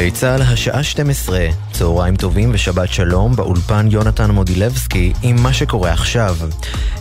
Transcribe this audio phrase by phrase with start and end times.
[0.00, 6.36] גלי צה"ל, השעה 12, צהריים טובים ושבת שלום, באולפן יונתן מודילבסקי עם מה שקורה עכשיו.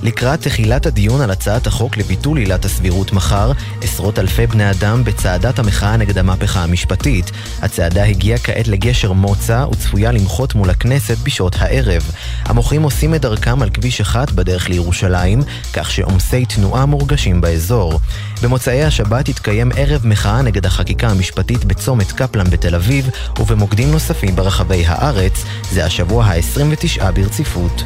[0.04, 5.60] לקראת תחילת הדיון על הצעת החוק לביטול עילת הסבירות מחר, עשרות אלפי בני אדם בצעדת
[5.60, 7.32] המחאה נגד המהפכה המשפטית.
[7.62, 12.12] הצעדה הגיעה כעת לגשר מוצא וצפויה למחות מול הכנסת בשעות הערב.
[12.46, 15.42] המוחים עושים את דרכם על כביש 1 בדרך לירושלים,
[15.74, 18.00] כך שעומסי תנועה מורגשים באזור.
[18.44, 24.86] במוצאי השבת התקיים ערב מחאה נגד החקיקה המשפטית בצומת קפלן בתל אביב ובמוקדים נוספים ברחבי
[24.86, 27.84] הארץ, זה השבוע ה-29 ברציפות.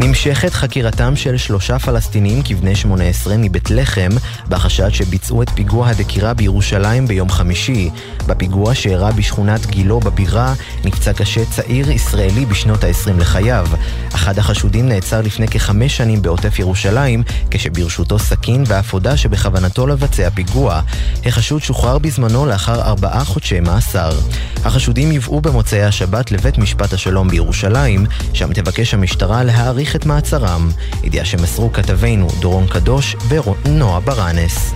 [0.00, 4.08] נמשכת חקירתם של שלושה פלסטינים כבני 18 מבית לחם
[4.48, 7.90] בחשד שביצעו את פיגוע הדקירה בירושלים ביום חמישי.
[8.26, 13.68] בפיגוע שאירע בשכונת גילו בבירה נפצע קשה צעיר ישראלי בשנות ה-20 לחייו.
[14.14, 20.80] אחד החשודים נעצר לפני כחמש שנים בעוטף ירושלים כשברשותו סכין ואף הודה שבכוונתו לבצע פיגוע.
[21.26, 24.10] החשוד שוחרר בזמנו לאחר ארבעה חודשי מאסר.
[24.64, 30.70] החשודים יובאו במוצאי השבת לבית משפט השלום בירושלים, שם תבקש המשטרה להאריך את מעצרם.
[31.04, 34.74] ידיעה שמסרו כתבינו דורון קדוש ונועה ברנס.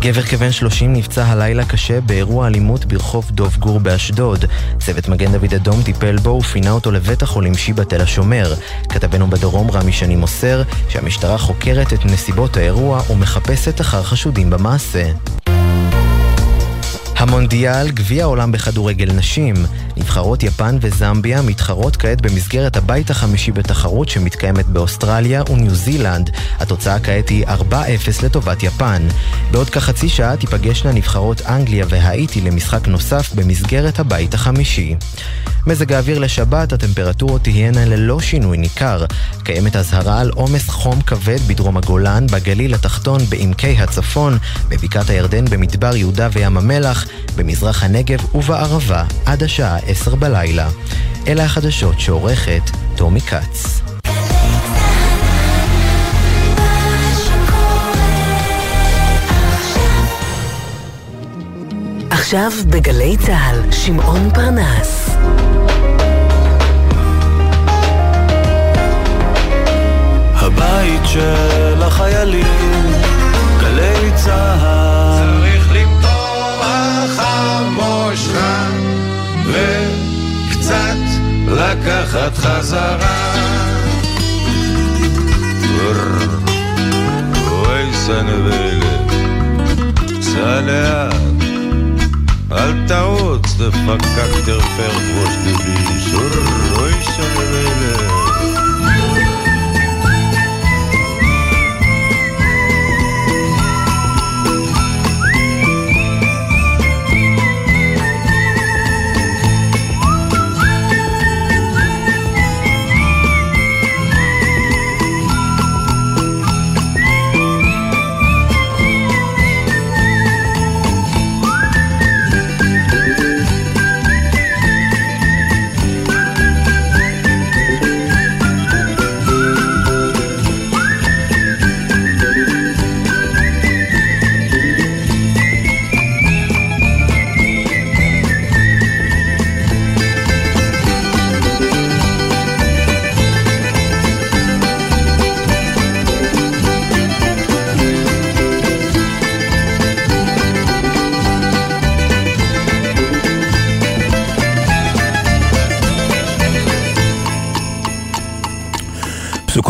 [0.00, 4.44] גבר כבן 30 נפצע הלילה קשה באירוע אלימות ברחוב דוב גור באשדוד.
[4.78, 8.54] צוות מגן דוד אדום טיפל בו ופינה אותו לבית החולים שיבא תל השומר.
[8.88, 15.10] כתבנו בדרום רמי שני מוסר שהמשטרה חוקרת את נסיבות האירוע ומחפשת אחר חשודים במעשה.
[17.20, 19.54] המונדיאל, גביע העולם בכדורגל נשים.
[19.96, 26.30] נבחרות יפן וזמביה מתחרות כעת במסגרת הבית החמישי בתחרות שמתקיימת באוסטרליה וניו זילנד.
[26.58, 27.52] התוצאה כעת היא 4-0
[28.22, 29.08] לטובת יפן.
[29.50, 34.96] בעוד כחצי שעה תיפגשנה נבחרות אנגליה והאיטי למשחק נוסף במסגרת הבית החמישי.
[35.66, 39.04] מזג האוויר לשבת, הטמפרטורות תהיינה ללא שינוי ניכר.
[39.42, 45.96] קיימת אזהרה על עומס חום כבד בדרום הגולן, בגליל התחתון, בעמקי הצפון, בבקעת הירדן, במדבר
[45.96, 47.06] יהודה וים המלח,
[47.36, 50.68] במזרח הנגב ובערבה, עד השעה עשר בלילה.
[51.26, 52.62] אלה החדשות שעורכת
[52.96, 53.80] טומי כץ.
[62.10, 65.10] עכשיו בגלי צה"ל, שמעון פרנס.
[70.34, 72.92] הבית של החיילים,
[73.60, 74.89] גלי צה"ל.
[77.76, 78.38] חמושך
[79.46, 80.96] וקצת
[81.46, 83.34] לקחת חזרה.
[87.50, 89.12] אוי סנבלת,
[90.20, 91.14] סע לאט,
[92.52, 96.14] אל תעוץ, דפקק תרפר ראש דביש,
[96.76, 98.10] אוי סנבלת.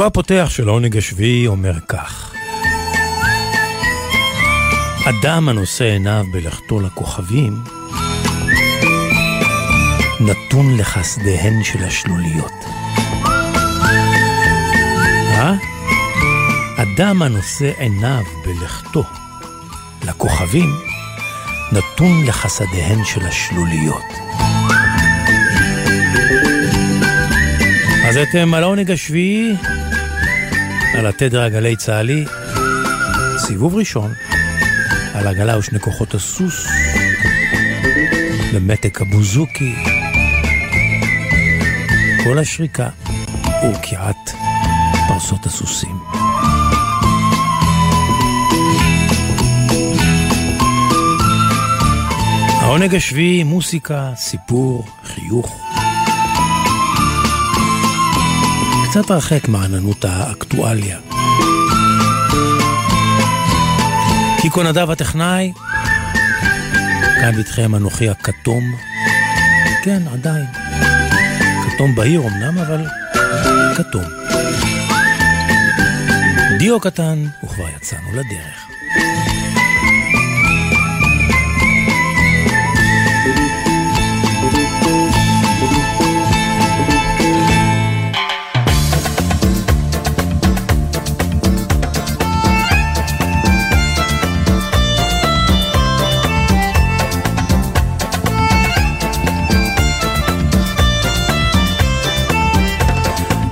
[0.00, 2.34] פסוקו הפותח של העונג השביעי אומר כך:
[5.04, 7.52] אדם הנושא עיניו בלכתו לכוכבים,
[10.20, 12.52] נתון לחסדיהן של השלוליות.
[15.32, 15.54] אה?
[16.76, 19.04] אדם הנושא עיניו בלכתו
[20.08, 20.70] לכוכבים,
[21.72, 24.19] נתון לחסדיהן של השלוליות.
[28.10, 29.56] אז אתם על העונג השביעי,
[30.94, 32.24] על התדר הגלי צה"לי,
[33.38, 34.12] סיבוב ראשון,
[35.14, 36.68] על עגלה ושני כוחות הסוס,
[38.54, 39.74] במתק הבוזוקי,
[42.24, 42.88] כל השריקה
[43.64, 44.30] ורקיעת
[45.08, 45.96] פרסות הסוסים.
[52.60, 55.59] העונג השביעי, מוסיקה, סיפור, חיוך.
[58.90, 60.98] קצת הרחק מעננות האקטואליה.
[64.40, 65.52] קיקו נדב הטכנאי,
[67.20, 68.62] כאן איתכם אנוכי הכתום.
[69.82, 70.46] כן, עדיין.
[71.62, 72.86] כתום בהיר אמנם, אבל
[73.76, 74.04] כתום.
[76.58, 78.69] דיו קטן, וכבר יצאנו לדרך.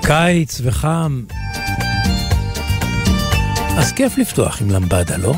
[0.09, 1.23] קיץ וחם.
[3.79, 5.35] אז כיף לפתוח עם למבדה, לא?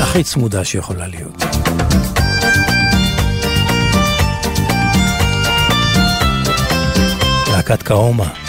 [0.00, 1.44] הכי צמודה שיכולה להיות.
[7.52, 8.47] להקת קאומה.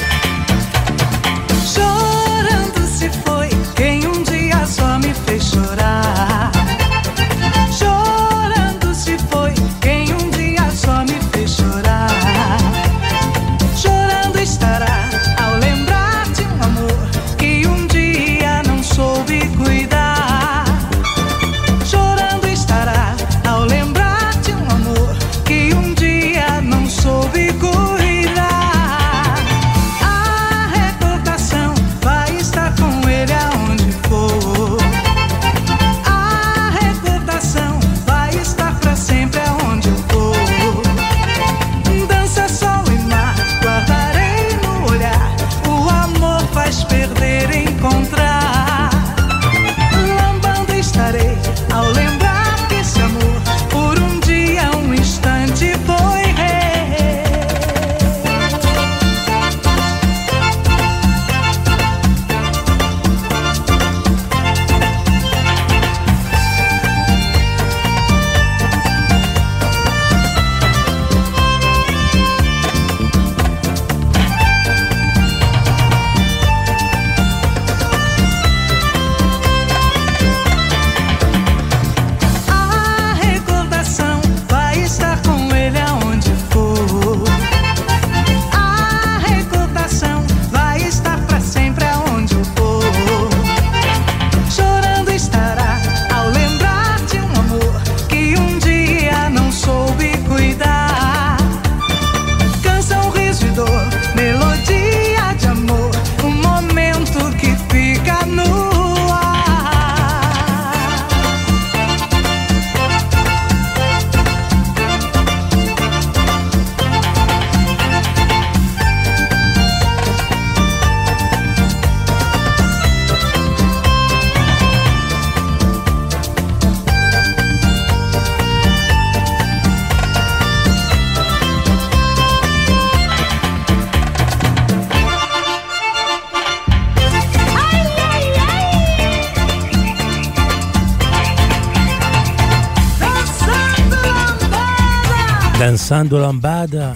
[145.89, 146.91] סנדו למבדה,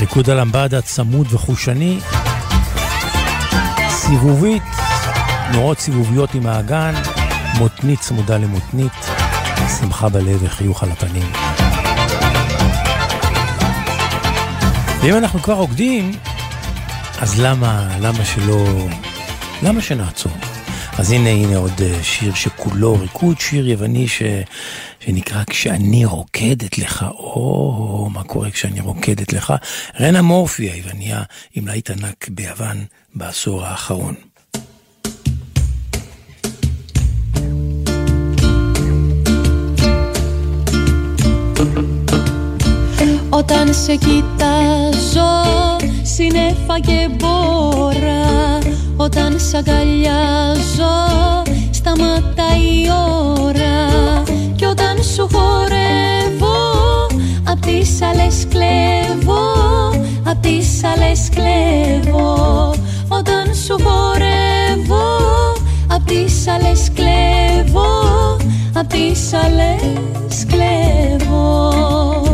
[0.00, 2.00] ריקוד הלמבדה צמוד וחושני,
[3.88, 4.62] סיבובית,
[5.52, 6.94] נורות סיבוביות עם האגן,
[7.58, 8.92] מותנית צמודה למותנית,
[9.80, 11.32] שמחה בלב וחיוך על הפנים.
[15.00, 16.12] ואם אנחנו כבר רוקדים,
[17.20, 18.66] אז למה, למה שלא,
[19.62, 20.32] למה שנעצור?
[20.98, 24.22] אז הנה, הנה עוד אה, שיר שכולו ריקוד, שיר יווני ש...
[25.05, 29.53] שנקרא כשאני רוקדת לך, או, מה קורה כשאני רוקדת לך?
[29.99, 34.15] רנה מורפי היווניה עם להיט ענק ביוון בעשור האחרון.
[43.33, 45.31] Όταν σε κοιτάζω
[46.03, 48.59] συνέφα και μπόρα
[49.05, 50.95] Όταν σ' αγκαλιάζω
[51.71, 52.87] σταματάει η
[53.39, 54.23] ώρα
[54.66, 56.56] Κι όταν σου χορεύω
[57.44, 59.42] Απ' τις άλλες κλέβω
[60.24, 62.74] Απ' τις άλλες κλέβω.
[63.08, 65.06] Όταν σου χορεύω
[65.86, 68.36] Απ' τις άλλες κλέβω
[68.74, 72.25] Απ' τις άλλες κλέβω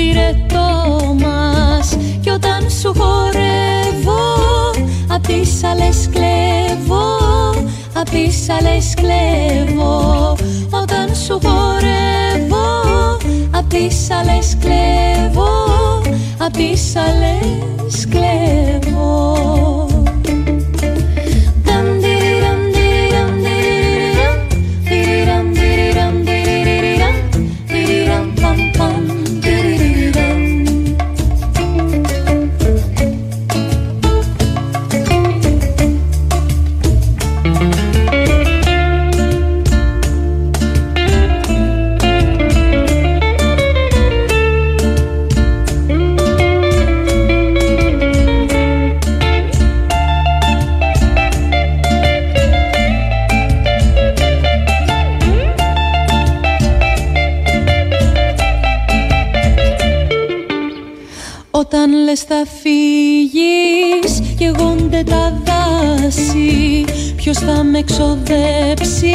[0.00, 0.68] πυρετό
[1.20, 1.96] μας.
[2.20, 4.22] Κι όταν σου χορεύω
[5.08, 7.06] απ' τις άλλες κλέβω
[7.94, 10.36] απ' τις άλλες κλέβω.
[10.70, 12.68] Όταν σου χορεύω
[13.50, 15.52] απ' τις άλλες κλέβω
[16.38, 19.69] απ' τις άλλες κλέβω
[61.82, 64.22] Όταν λες θα φύγεις
[64.58, 66.84] γόνται τα δάση.
[67.16, 69.14] Ποιος θα με εξοδέψει,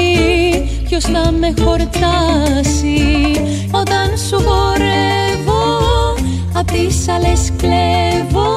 [0.83, 2.97] ποιος θα με χορτάσει.
[3.71, 5.63] Όταν σου χορεύω,
[6.53, 8.51] απ' τις άλλες κλέβω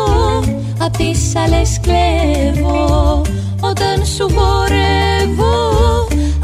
[0.79, 3.23] Απ' τις άλλες κλέβω.
[3.61, 5.57] Όταν σου χορεύω,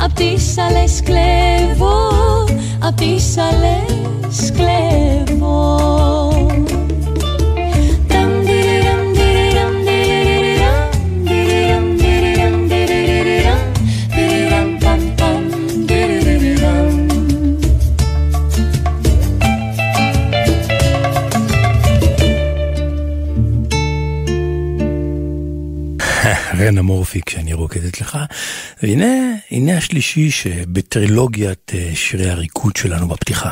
[0.03, 1.97] απ' τις άλλες κλέβω
[2.79, 6.24] Απ' τις άλλες κλέβω
[27.15, 28.19] אמורפי כשאני רוקדת לך.
[28.83, 33.51] והנה, הנה השלישי שבטרילוגיית אה, שירי הריקוד שלנו בפתיחה.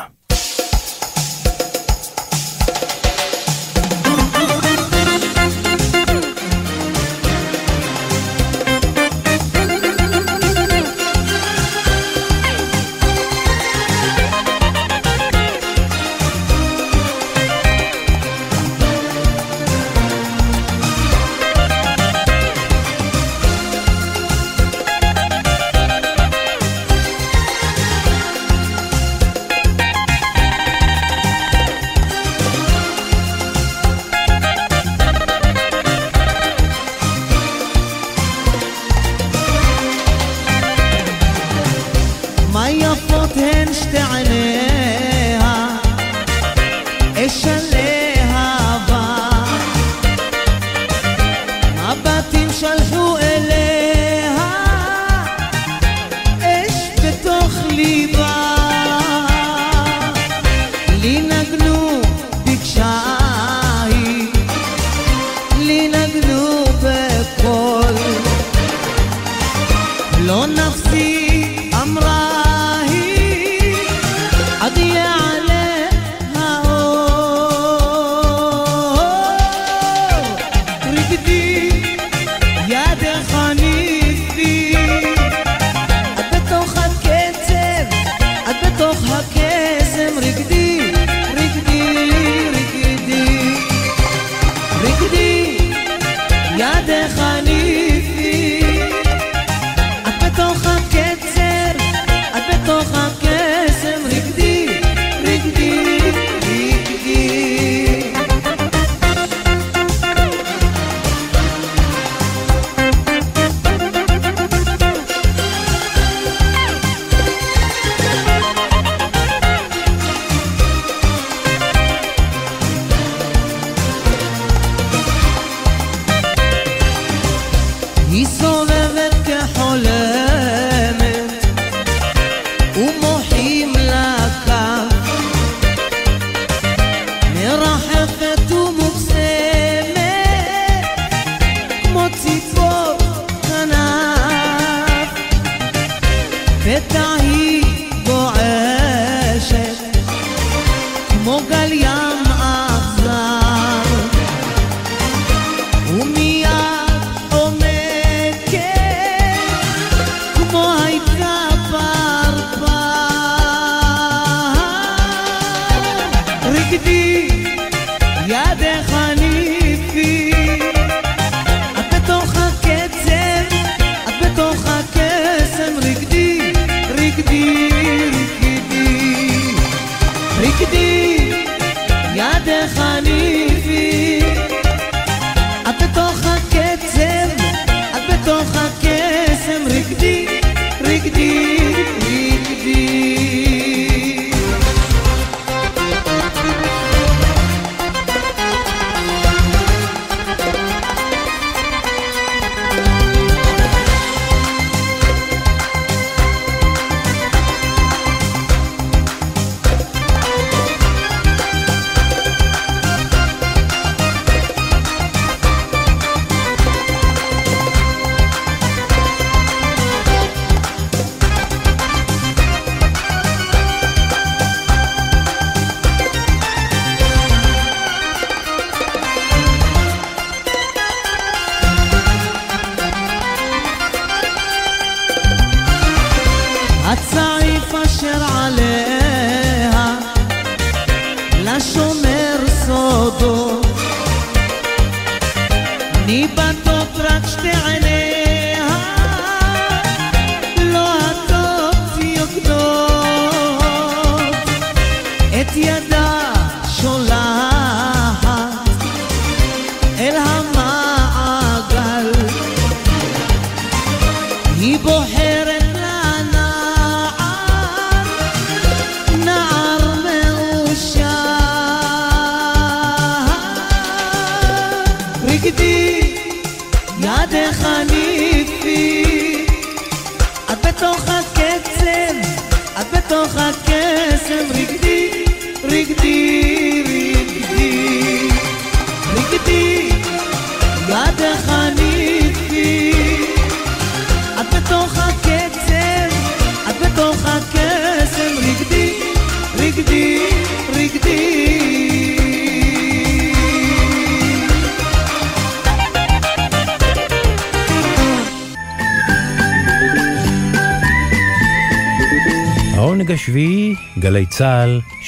[166.73, 167.32] Gidi.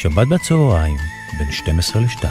[0.05, 0.97] שבת בצהריים,
[1.39, 2.25] בין 12 ל-2.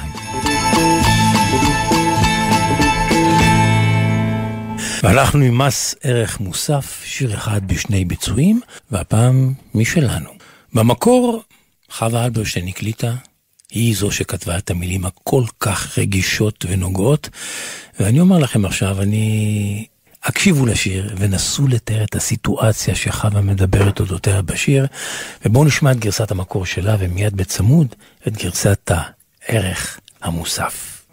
[5.04, 10.30] והלכנו עם מס ערך מוסף, שיר אחד בשני ביצועים, והפעם משלנו.
[10.74, 11.44] במקור,
[11.92, 13.14] חווה אלברשטיין הקליטה,
[13.72, 17.30] היא זו שכתבה את המילים הכל כך רגישות ונוגעות,
[18.00, 19.86] ואני אומר לכם עכשיו, אני
[20.24, 24.88] הקשיבו לשיר ונסו לתאר את הסיטואציה שחווה מדברת אודותיה בשיר,
[25.46, 27.88] ובואו נשמע את גרסת המקור שלה ומיד בצמוד
[28.28, 28.92] את גרסת
[29.48, 31.06] הערך המוסף.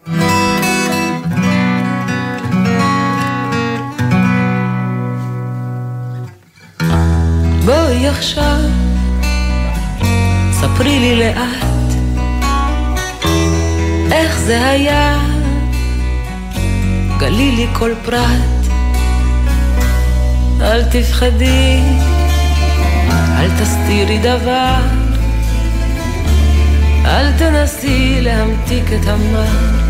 [7.65, 8.59] בואי עכשיו,
[10.51, 11.91] ספרי לי לאט
[14.11, 15.19] איך זה היה,
[17.19, 18.60] גלי לי כל פרט
[20.61, 21.79] אל תפחדי,
[23.11, 24.75] אל תסתירי דבר,
[27.05, 29.81] אל תנסי להמתיק את המר.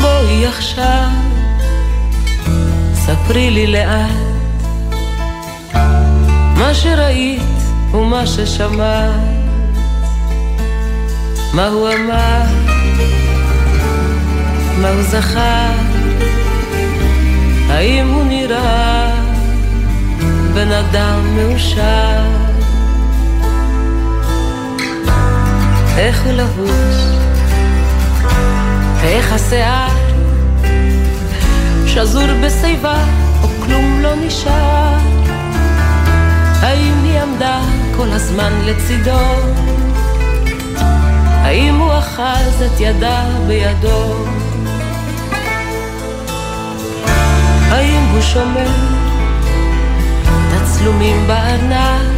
[0.00, 1.08] בואי עכשיו,
[2.94, 4.10] ספרי לי לאט,
[6.56, 7.42] מה שראית
[7.92, 9.20] ומה ששמעת,
[11.52, 12.42] מה הוא אמר,
[14.80, 16.03] מה הוא זכר.
[17.74, 19.10] האם הוא נראה
[20.54, 22.22] בן אדם מאושר?
[25.96, 26.96] איך הוא לבוש?
[29.00, 29.88] ואיך השיער?
[31.86, 33.04] שזור בשיבה
[33.42, 34.98] או כלום לא נשאר?
[36.60, 37.60] האם היא עמדה
[37.96, 39.20] כל הזמן לצידו?
[41.42, 44.43] האם הוא אחז את ידה בידו?
[47.74, 48.66] האם הוא שומר
[50.26, 52.14] את הצלומים בענק?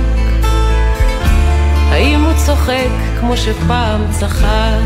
[1.90, 2.90] האם הוא צוחק
[3.20, 4.80] כמו שפעם צחק?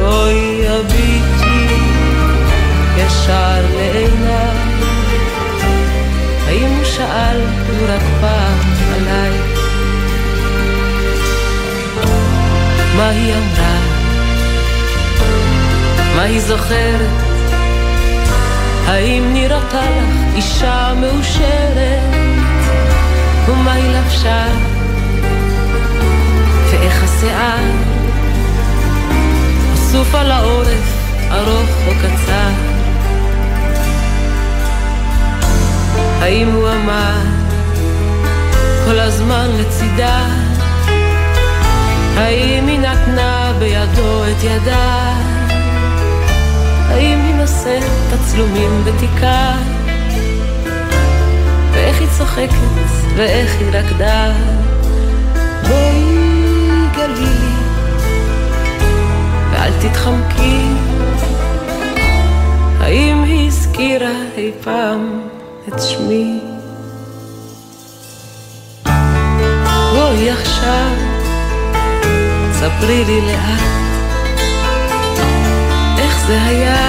[0.00, 1.74] בואי הביטי
[2.96, 4.56] ישר לעיניי
[6.46, 8.58] האם הוא שאל הוא רק פעם
[8.94, 9.32] עליי?
[12.96, 13.78] מה היא אמרה?
[16.16, 17.21] מה היא זוכרת?
[18.86, 22.00] האם נראתה לך אישה מאושרת?
[23.48, 24.46] ומה היא לבשה?
[26.70, 27.70] ואיך השיער?
[29.74, 32.50] אסוף על העורף, ארוך או קצר?
[36.20, 37.18] האם הוא אמר
[38.84, 40.26] כל הזמן לצידה?
[42.16, 45.31] האם היא נתנה בידו את ידה?
[46.92, 49.56] האם היא נושאת תצלומים בתיקה?
[51.72, 52.54] ואיך היא צוחקת,
[53.16, 54.32] ואיך היא רקדה.
[55.68, 56.04] בואי
[56.96, 57.54] גלי לי,
[59.52, 60.66] ואל תתחמקי.
[62.80, 65.20] האם היא הזכירה אי פעם
[65.68, 66.40] את שמי?
[69.92, 70.96] בואי עכשיו,
[72.52, 73.82] ספרי לי לאט.
[76.26, 76.81] זה היה,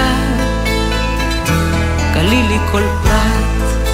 [2.24, 3.84] גלי לי כל פרט.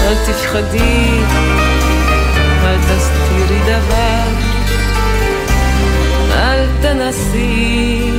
[0.00, 1.20] אל תפחדי,
[2.64, 4.22] אל תסתירי דבר,
[6.32, 8.10] אל תנסי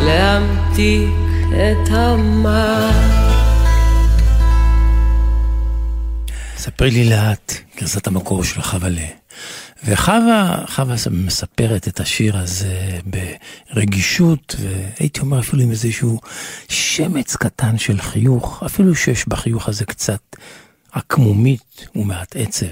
[0.00, 1.10] להמתיק
[1.50, 2.90] את המר.
[6.56, 9.06] ספרי לי לאט, גרסת המקור של חבלה.
[9.84, 12.98] וחווה, חווה מספרת את השיר הזה
[13.74, 16.20] ברגישות, והייתי אומר אפילו עם איזשהו
[16.68, 20.20] שמץ קטן של חיוך, אפילו שיש בחיוך הזה קצת
[20.92, 22.66] עקמומית ומעט עצב.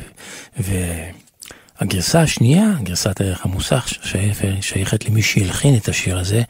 [1.80, 3.88] והגרסה השנייה, גרסת הערך המוסך,
[4.60, 6.42] שייכת למי שהלחין את השיר הזה,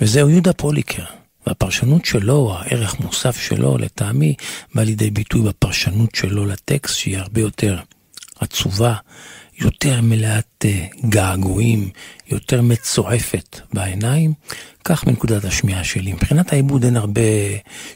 [0.00, 1.04] וזהו יהודה פוליקר.
[1.46, 4.34] והפרשנות שלו, הערך מוסף שלו, לטעמי,
[4.74, 7.78] בא לידי ביטוי בפרשנות שלו לטקסט, שהיא הרבה יותר
[8.40, 8.94] עצובה,
[9.60, 11.88] יותר מלאת אה, געגועים,
[12.28, 14.32] יותר מצועפת בעיניים,
[14.84, 16.12] כך בנקודת השמיעה שלי.
[16.12, 17.20] מבחינת העיבוד אין הרבה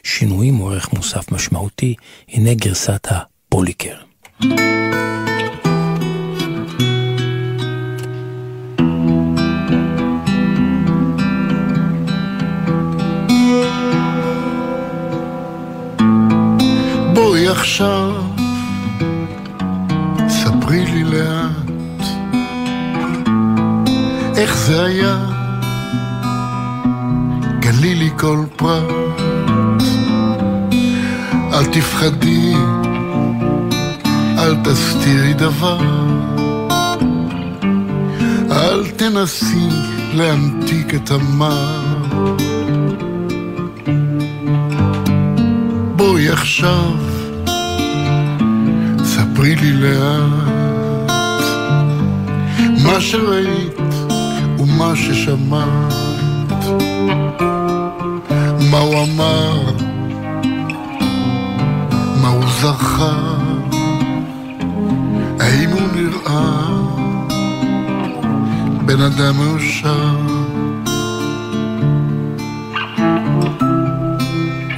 [0.03, 1.95] שינויים או ערך מוסף משמעותי.
[2.29, 3.95] הנה גרסת הפוליקר.
[17.13, 18.34] בואי עכשיו,
[20.75, 22.07] ספרי לי לאט
[24.37, 25.17] איך זה היה,
[27.59, 29.83] גלי לי כל פרט,
[31.53, 32.53] אל תפחדי,
[34.37, 35.79] אל תסתירי דבר,
[38.51, 39.69] אל תנסי
[40.13, 42.35] להמתיק את המר.
[45.95, 46.91] בואי עכשיו,
[49.03, 50.54] ספרי לי לאט
[52.85, 53.79] מה שראית
[54.59, 55.93] ומה ששמעת,
[58.71, 59.61] מה הוא אמר,
[62.21, 63.35] מה הוא זכר,
[65.39, 66.65] האם הוא נראה?
[68.85, 70.15] בן אדם מאושר,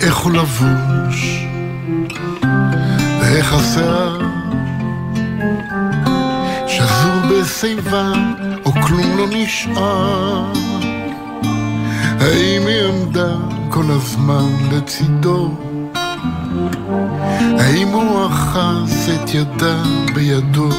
[0.01, 1.45] איך הוא לבוש,
[3.21, 4.16] ואיך השיער
[7.47, 8.11] בשיבה,
[8.65, 10.51] או כלום לא נשאר.
[12.19, 13.35] האם היא עמדה
[13.69, 15.51] כל הזמן לצידו?
[17.59, 19.83] האם הוא אחז את ידה
[20.15, 20.69] בידו?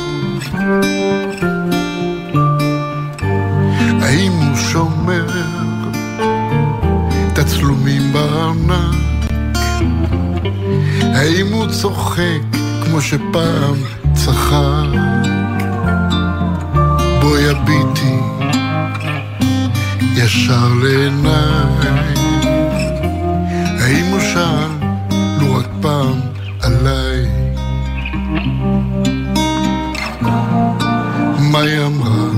[4.02, 5.26] האם הוא שומר
[7.35, 8.94] תצלומים בארנק?
[11.00, 12.42] האם הוא צוחק
[12.85, 13.74] כמו שפעם
[14.12, 15.47] צחק?
[17.29, 18.17] בואי הביטי
[20.17, 22.14] ישר לעיניי
[23.81, 24.88] האם הוא שאל
[25.41, 26.21] לו רק פעם
[26.62, 27.27] עליי?
[31.53, 32.29] מה היא אמרה?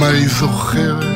[0.00, 1.07] מה היא זוכרת?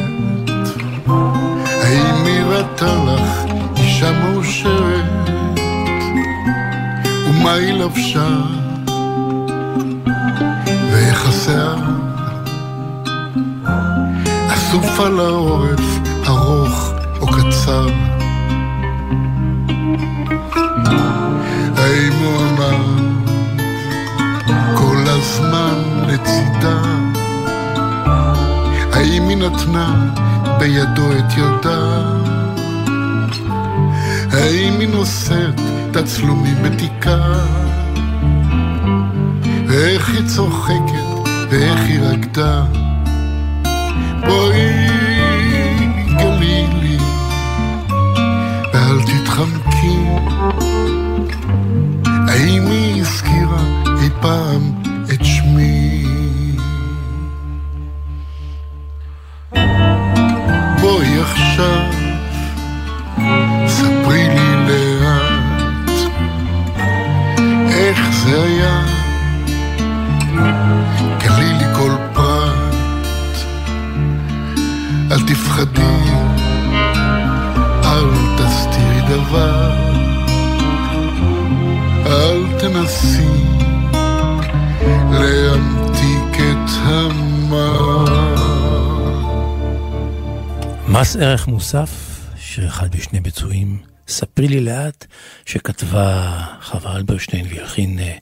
[94.42, 95.06] ספרי לי לאט,
[95.46, 98.16] שכתבה חווה אלברשטיין והלחין אה,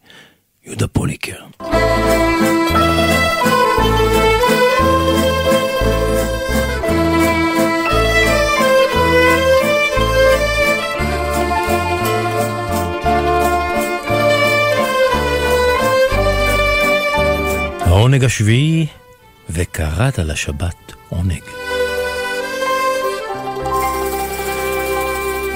[0.65, 1.45] יהודה פוליקר.
[17.81, 18.87] העונג השביעי,
[19.51, 21.60] וקראת לשבת עונג.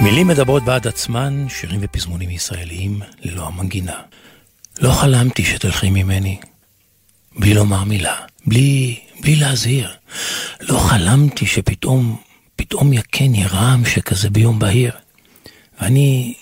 [0.03, 4.01] מילים מדברות בעד עצמן, שירים ופזמונים ישראליים ללא המנגינה.
[4.81, 6.39] לא חלמתי שתלכי ממני,
[7.39, 9.89] בלי לומר מילה, בלי, בלי להזהיר.
[10.61, 12.17] לא חלמתי שפתאום,
[12.57, 14.93] פתאום יקני רעם שכזה ביום בהיר.
[15.81, 16.35] ואני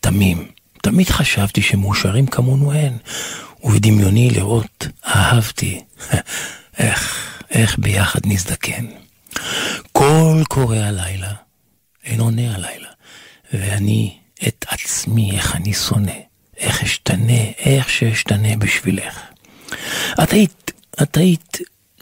[0.00, 0.48] תמים,
[0.82, 2.98] תמיד חשבתי שמאושרים כמונו אין,
[3.64, 5.84] ובדמיוני לראות אהבתי.
[6.78, 8.86] איך, איך ביחד נזדקן.
[9.92, 11.32] קול קורא הלילה,
[12.08, 12.88] אין עונה הלילה,
[13.52, 14.16] ואני
[14.48, 16.12] את עצמי, איך אני שונא,
[16.56, 19.20] איך אשתנה, איך שאשתנה בשבילך.
[20.22, 21.58] את היית, את היית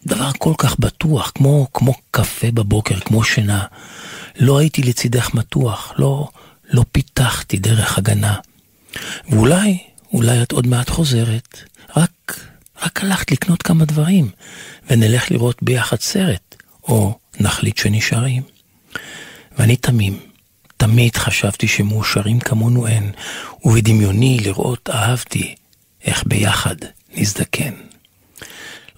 [0.07, 3.64] דבר כל כך בטוח, כמו, כמו קפה בבוקר, כמו שינה.
[4.37, 6.29] לא הייתי לצידך מתוח, לא,
[6.71, 8.37] לא פיתחתי דרך הגנה.
[9.31, 9.79] ואולי,
[10.12, 11.59] אולי את עוד מעט חוזרת,
[11.97, 12.40] רק,
[12.83, 14.31] רק הלכת לקנות כמה דברים,
[14.90, 18.56] ונלך לראות ביחד סרט, או נחליט שנשארים.
[19.59, 20.21] ואני תמים,
[20.77, 23.12] תמיד חשבתי שמאושרים כמונו אין,
[23.64, 25.55] ובדמיוני לראות אהבתי
[26.05, 26.77] איך ביחד
[27.14, 27.75] נזדקן.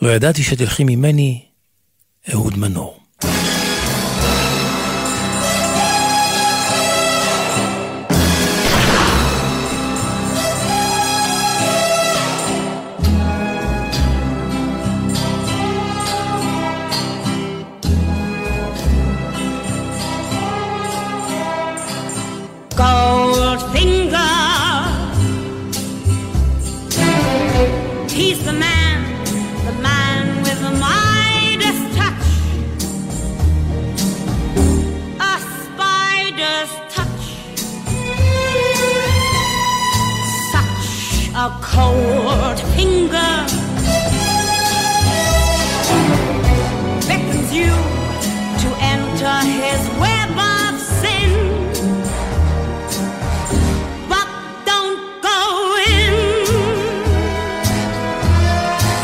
[0.02, 1.42] לא ידעתי שתלכי ממני,
[2.32, 3.00] אהוד מנור.
[22.78, 24.14] Goldfinger.
[28.08, 28.98] He's the man,
[29.66, 32.28] the man with the Midas touch.
[35.18, 37.24] A spider's touch.
[40.52, 43.34] Such a cold finger.
[47.08, 47.72] Beckons you
[48.62, 50.17] to enter his way.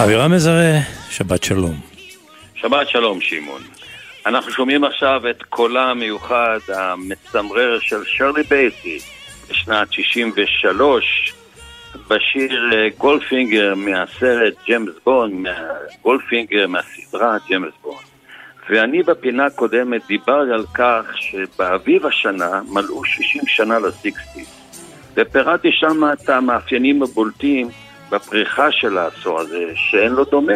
[0.02, 0.80] אבירם מזרה,
[1.10, 1.74] שבת שלום.
[2.54, 3.62] שבת שלום, שמעון.
[4.26, 8.98] אנחנו שומעים עכשיו את קולה המיוחד, המצמרר של שרלי בייסי
[9.50, 11.34] בשנת 63,
[12.08, 15.44] בשיר אה, גולפינגר מהסרט ג'יימס בון,
[16.02, 18.02] גולפינגר מהסדרה ג'יימס בון.
[18.70, 24.44] ואני בפינה הקודמת דיברתי על כך שבאביב השנה מלאו 60 שנה לסיקסטי.
[25.16, 27.68] ופירטתי שם את המאפיינים הבולטים
[28.14, 30.52] בפריחה של העשור הזה, שאין לו דומה,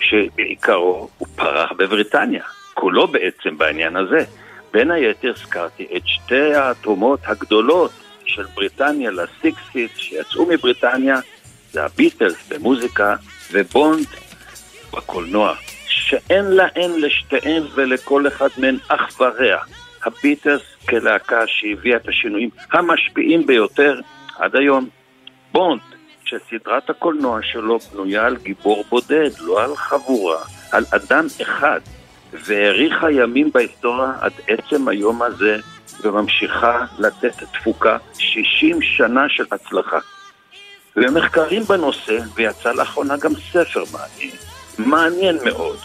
[0.00, 4.24] שבעיקרו הוא פרח בבריטניה, כולו בעצם בעניין הזה.
[4.72, 7.90] בין היתר הזכרתי את שתי התרומות הגדולות
[8.24, 11.16] של בריטניה לסיקסיס שיצאו מבריטניה
[11.72, 13.16] זה הביטלס במוזיקה
[13.52, 14.06] ובונד
[14.92, 15.54] בקולנוע,
[15.88, 19.56] שאין להן לשתיהן ולכל אחד מהן אח ורע.
[20.04, 24.00] הביטלס כלהקה שהביאה את השינויים המשפיעים ביותר
[24.38, 24.88] עד היום.
[25.52, 25.80] בונד,
[26.26, 30.38] שסדרת הקולנוע שלו בנויה על גיבור בודד, לא על חבורה,
[30.72, 31.80] על אדם אחד,
[32.32, 35.56] והאריכה ימים בהיסטוריה עד עצם היום הזה
[36.02, 39.98] וממשיכה לתת תפוקה 60 שנה של הצלחה.
[40.96, 44.36] ומחקרים בנושא, ויצא לאחרונה גם ספר מעניין,
[44.78, 45.78] מעניין מאוד.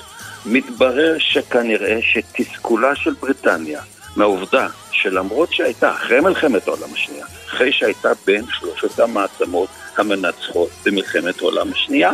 [0.45, 3.82] מתברר שכנראה שתסכולה של בריטניה
[4.15, 11.71] מהעובדה שלמרות שהייתה אחרי מלחמת העולם השנייה, אחרי שהייתה בין שלושת המעצמות המנצחות במלחמת העולם
[11.71, 12.12] השנייה,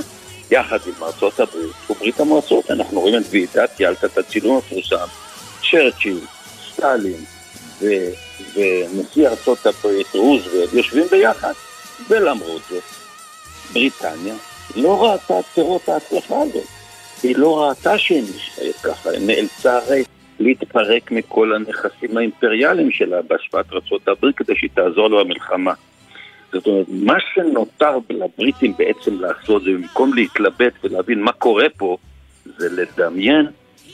[0.52, 5.08] יחד עם ארצות הברית וברית המועצות, אנחנו רואים את ועידת ילטה, את הצילום המפורסם,
[5.72, 6.20] צ'רצ'יל,
[6.74, 7.26] סטלין,
[7.82, 8.12] ו-
[8.54, 11.54] ונשיא ארצות הברית רוזוולט יושבים ביחד.
[12.10, 12.84] ולמרות זאת,
[13.74, 14.36] בריטניה
[14.76, 16.68] לא ראתה את פירות ההצלחה הזאת.
[17.24, 20.04] היא לא ראתה שהיא נשארת ככה, היא נאלצה הרי
[20.39, 23.65] להתפרק מכל הנכסים האימפריאליים שלה בהשפעת
[24.08, 25.73] הברית כדי שהיא תעזור לו במלחמה.
[26.54, 31.97] זאת אומרת, מה שנותר לבריטים בעצם לעשות זה במקום להתלבט ולהבין מה קורה פה,
[32.45, 33.45] זה לדמיין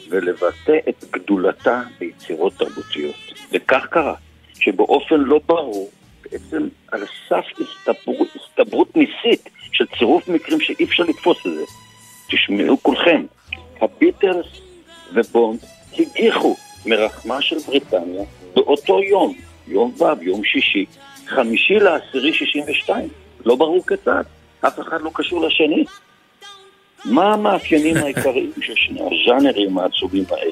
[0.09, 3.15] ולבטא את גדולתה ביצירות תרבותיות.
[3.51, 4.15] וכך קרה,
[4.59, 5.91] שבאופן לא ברור,
[6.23, 11.63] בעצם על סף הסתברות, הסתברות ניסית של צירוף מקרים שאי אפשר לתפוס את זה.
[12.29, 13.25] תשמעו כולכם,
[13.81, 14.45] הביטלס
[15.13, 15.59] ובונד
[15.99, 18.23] הגיחו מרחמה של בריטניה
[18.55, 19.33] באותו יום,
[19.67, 20.85] יום ו', יום שישי,
[21.27, 23.07] חמישי לעשירי שישים ושתיים.
[23.45, 24.23] לא ברור כיצד,
[24.61, 25.85] אף אחד לא קשור לשני.
[27.05, 30.51] מה המאפיינים העיקריים של שני הז'אנרים העצובים האלה?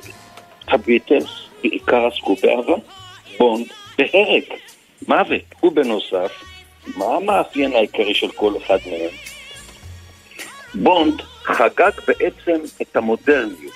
[0.67, 1.29] הביטלס
[1.63, 2.75] בעיקר עסקו באהבה,
[3.37, 3.65] בונד
[3.97, 4.43] בהרג,
[5.07, 6.31] מוות, ובנוסף,
[6.95, 9.09] מה המאפיין העיקרי של כל אחד מהם?
[10.73, 13.73] בונד חגג בעצם את המודרניות,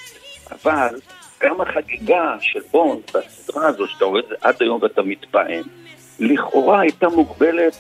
[0.52, 1.00] אבל
[1.44, 5.64] גם החגיגה של בונד בסדרה הזו, שאתה רואה את זה עד היום ואתה מתפעם,
[6.20, 7.78] לכאורה הייתה מוגבלת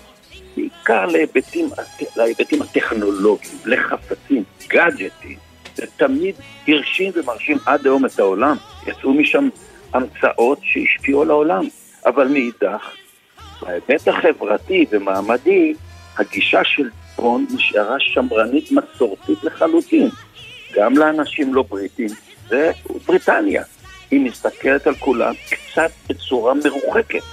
[0.55, 1.69] בעיקר להיבטים,
[2.15, 5.37] להיבטים הטכנולוגיים, לחפצים, גאדג'טים.
[5.75, 6.35] זה תמיד
[6.67, 8.55] הרשים ומרשים עד היום את העולם.
[8.87, 9.49] יצאו משם
[9.93, 11.65] המצאות שהשפיעו על העולם.
[12.05, 12.91] אבל מאידך,
[13.61, 15.73] בהיבט החברתי ומעמדי,
[16.17, 20.09] הגישה של בונד נשארה שמרנית מסורתית לחלוטין.
[20.75, 22.09] גם לאנשים לא בריטים,
[22.49, 22.71] זה
[23.07, 23.63] בריטניה.
[24.11, 27.23] היא מסתכלת על כולם קצת בצורה מרוחקת.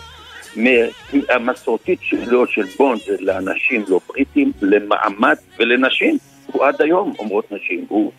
[0.56, 6.18] מהמסורתית שלו, של בונד, זה לאנשים לא בריטים, למעמד ולנשים.
[6.46, 8.12] הוא עד היום, אומרות נשים, הוא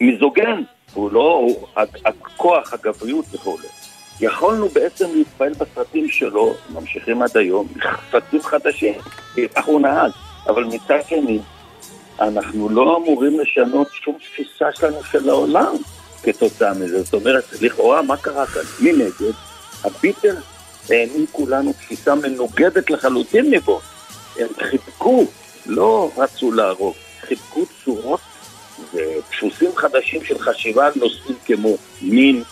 [0.00, 0.62] מיזוגן,
[0.94, 1.66] הוא לא, הוא,
[2.04, 3.58] הכוח, הגבריות וכו'.
[4.20, 7.66] יכולנו בעצם להתפעל בסרטים שלו, ממשיכים עד היום,
[8.10, 8.94] סרטים חדשים,
[9.54, 10.10] כך הוא נהג.
[10.46, 11.38] אבל מצד שני,
[12.20, 15.74] אנחנו לא אמורים לשנות שום תפיסה שלנו של העולם
[16.24, 17.02] כתוצאה מזה.
[17.02, 18.62] זאת אומרת, לכאורה, מה קרה כאן?
[18.80, 19.32] מנגד,
[19.84, 20.44] הביטלס
[20.90, 23.80] העניק כולנו תפיסה מנוגדת לחלוטין מבו.
[24.38, 25.26] הם חיבקו,
[25.66, 28.20] לא רצו להרוג, חיבקו צורות
[28.94, 32.42] ודפוסים חדשים של חשיבה על נושאים כמו מין,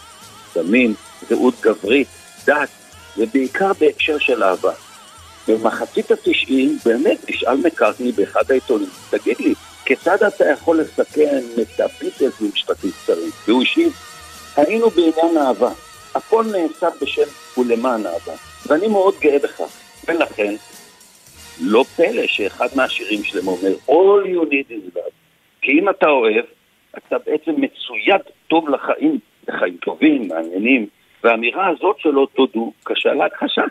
[0.54, 0.94] סמים,
[1.28, 2.08] זהות גברית,
[2.46, 2.68] דת,
[3.16, 4.72] ובעיקר בהקשר של אהבה.
[5.48, 9.54] במחצית התשעים באמת נשאל מקארטני באחד העיתונים, תגיד לי,
[9.85, 13.31] כיצד אתה יכול לסכן את הביטלס במשפטים קצרים?
[13.49, 13.92] והוא השיב,
[14.57, 15.71] היינו בעניין אהבה,
[16.14, 18.33] הכל נעשה בשם ולמען אהבה,
[18.66, 20.55] ואני מאוד גאה בכך, ולכן
[21.61, 25.12] לא פלא שאחד מהשירים שלהם אומר All you need is love,
[25.62, 26.45] כי אם אתה אוהב,
[26.99, 29.18] אתה בעצם מצויד טוב לחיים,
[29.49, 30.87] לחיים טובים, מעניינים,
[31.25, 33.62] והאמירה הזאת שלו, תודו, קשה להכחשה.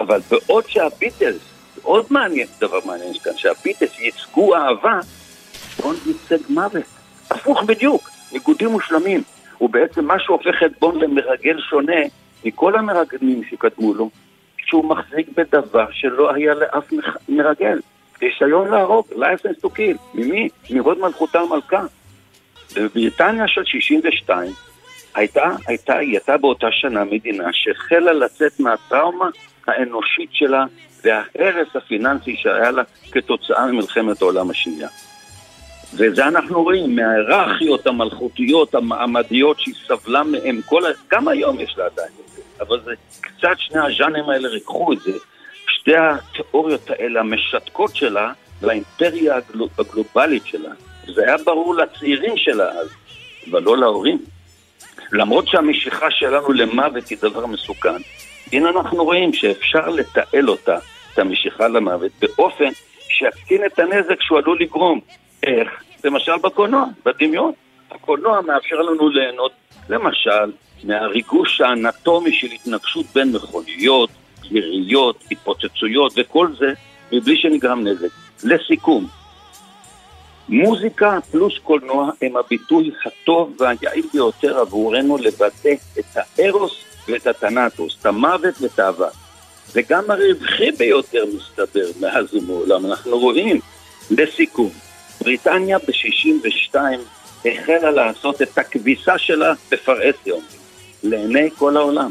[0.00, 1.51] אבל בעוד שהביטלס,
[1.82, 5.00] עוד מעניין, דבר מעניין כאן, שהביטלס ייצגו אהבה,
[5.82, 6.84] בונד ייצג מוות.
[7.30, 9.22] הפוך בדיוק, ניגודים מושלמים.
[9.58, 12.02] הוא בעצם מה שהופך את בונד למרגל שונה
[12.44, 14.10] מכל המרגלים שקדמו לו,
[14.58, 16.92] שהוא מחזיק בדבר שלא היה לאף
[17.28, 17.80] מרגל.
[18.22, 19.96] רישיון להרוג, license to kill.
[20.14, 20.48] ממי?
[20.70, 21.82] מהוד מלכותה המלכה.
[22.76, 24.52] בבריטניה של 62
[25.14, 29.28] הייתה, הייתה, היא הייתה באותה שנה מדינה שהחלה לצאת מהטראומה
[29.68, 30.64] האנושה שלה
[31.04, 34.88] וההרס הפיננסי שהיה לה כתוצאה ממלחמת העולם השנייה.
[35.94, 42.12] וזה אנחנו רואים מההיררכיות המלכותיות, המעמדיות שהיא סבלה מהם, כל, גם היום יש לה עדיין
[42.24, 45.12] את זה, אבל זה קצת שני הז'אנים האלה ריככו את זה.
[45.66, 49.36] שתי התיאוריות האלה המשתקות שלה לאימפריה
[49.78, 50.70] הגלובלית שלה.
[51.14, 52.88] זה היה ברור לצעירים שלה אז,
[53.50, 54.18] אבל לא להורים.
[55.12, 58.02] למרות שהמשיכה שלנו למוות היא דבר מסוכן,
[58.52, 60.78] הנה אנחנו רואים שאפשר לתעל אותה,
[61.14, 62.68] את המשיכה למוות, באופן
[63.08, 65.00] שיקטין את הנזק שהוא עלול לגרום.
[65.42, 65.68] איך?
[66.04, 67.52] למשל בקולנוע, בדמיון.
[67.90, 69.52] הקולנוע מאפשר לנו ליהנות,
[69.88, 70.52] למשל,
[70.84, 74.10] מהריגוש האנטומי של התנגשות בין מכוניות,
[74.50, 76.72] יריות, התפוצצויות וכל זה,
[77.12, 78.08] מבלי שנגרם נזק.
[78.44, 79.06] לסיכום,
[80.48, 88.06] מוזיקה פלוס קולנוע הם הביטוי הטוב והיעיל ביותר עבורנו לבטא את הארוס ואת התנאטוס, את
[88.06, 89.08] המוות ואת האהבה.
[89.74, 92.86] וגם הרווחי ביותר מסתבר מאז ומעולם.
[92.86, 93.60] אנחנו רואים,
[94.10, 94.70] לסיכום,
[95.20, 96.76] בריטניה ב-62
[97.44, 100.34] החלה לעשות את הכביסה שלה בפרהסיה,
[101.02, 102.10] לעיני כל העולם.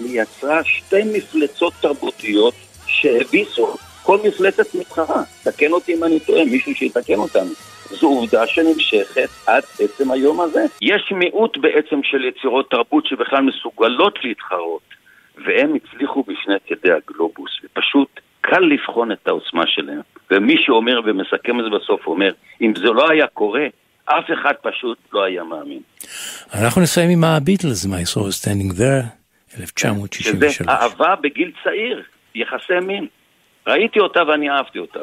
[0.00, 2.54] היא יצרה שתי מפלצות תרבותיות
[2.86, 5.22] שהביסו כל מפלצת מתחרה.
[5.42, 7.50] תקן אותי אם אני טועה, מישהו שיתקן אותנו.
[8.00, 10.64] זו עובדה שנמשכת עד עצם היום הזה.
[10.80, 14.82] יש מיעוט בעצם של יצירות תרבות שבכלל מסוגלות להתחרות,
[15.46, 20.00] והם הצליחו בשני צידי הגלובוס, ופשוט קל לבחון את העוצמה שלהם.
[20.30, 22.32] ומי שאומר ומסכם את זה בסוף אומר,
[22.62, 23.66] אם זה לא היה קורה,
[24.04, 25.80] אף אחד פשוט לא היה מאמין.
[26.54, 29.06] אנחנו נסיים עם הביטלס, My Soul Standing There,
[29.60, 30.56] 1963.
[30.56, 32.02] שזה אהבה בגיל צעיר,
[32.34, 33.06] יחסי מין.
[33.66, 35.00] ראיתי אותה ואני אהבתי אותה.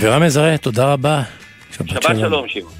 [0.00, 1.22] אבירם מזרה, תודה רבה.
[1.72, 2.79] שבת שלום, שמעון.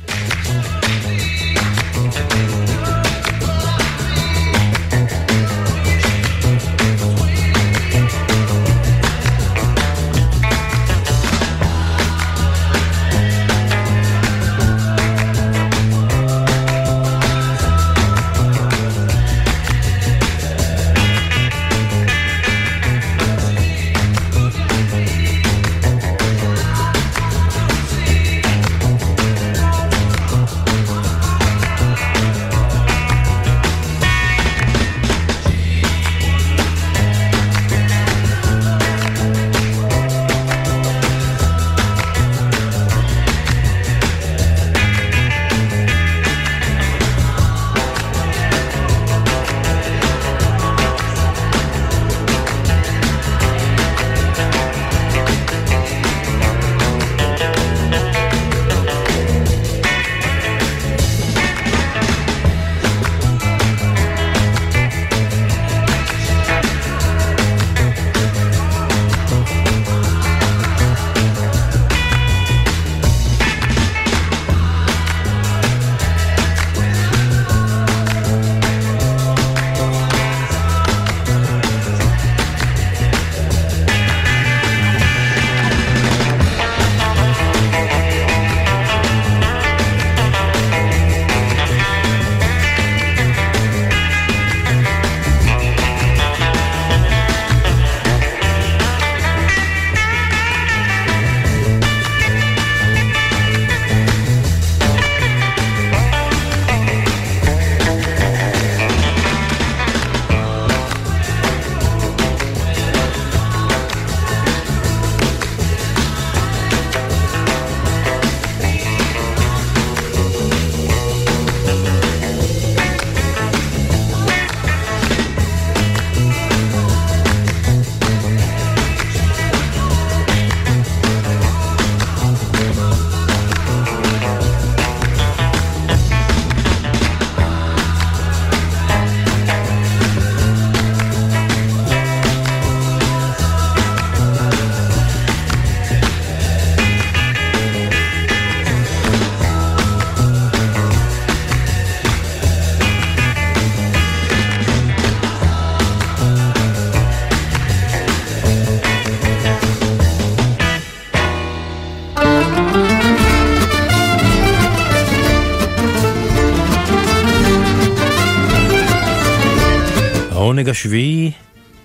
[170.70, 171.30] השביעי,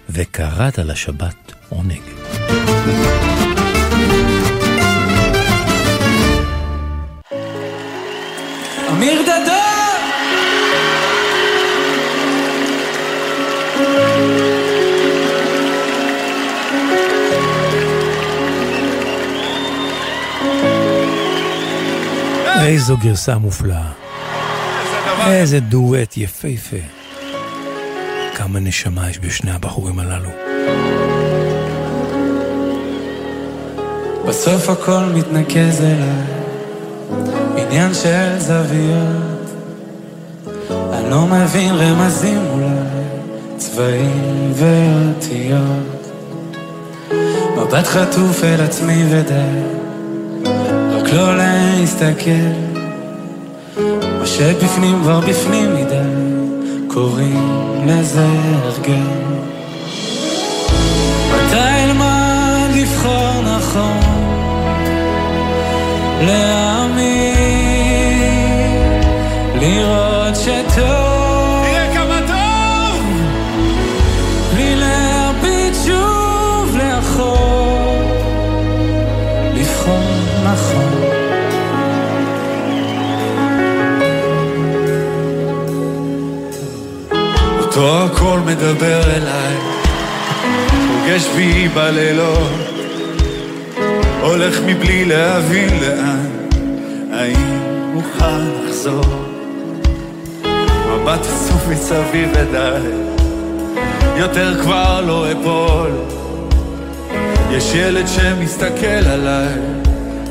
[0.09, 2.01] וקראת לשבת עונג.
[8.91, 9.65] אמיר דדון!
[22.65, 23.91] איזו גרסה מופלאה.
[25.27, 26.94] איזה דואט יפהפה.
[28.45, 30.29] כמה נשמה יש בשני הבחורים הללו.
[34.27, 36.25] בסוף הכל מתנקז אליי,
[37.57, 39.49] עניין של זוויות.
[40.93, 42.67] אני לא מבין רמזים אולי,
[43.57, 46.11] צבעים ואותיות.
[47.57, 49.61] מבט חטוף אל עצמי ודי,
[50.91, 52.51] רק לא להסתכל.
[54.19, 55.74] מה שבפנים כבר בפנים
[56.95, 59.07] קוראים לזה הרגל.
[61.31, 63.99] מתי אלמד לבחור נכון,
[66.21, 67.41] להאמין,
[69.55, 70.14] לראות
[87.77, 89.57] אותו הקול מדבר אליי,
[90.87, 92.51] פוגש בי בלילות,
[94.21, 96.27] הולך מבלי להבין לאן,
[97.13, 99.25] האם אוכל לחזור?
[100.89, 102.87] מבט אסוף מסביב ודי,
[104.17, 105.91] יותר כבר לא אפול.
[107.51, 109.59] יש ילד שמסתכל עליי,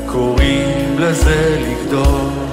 [0.05, 2.44] קוראים לזה לגדול.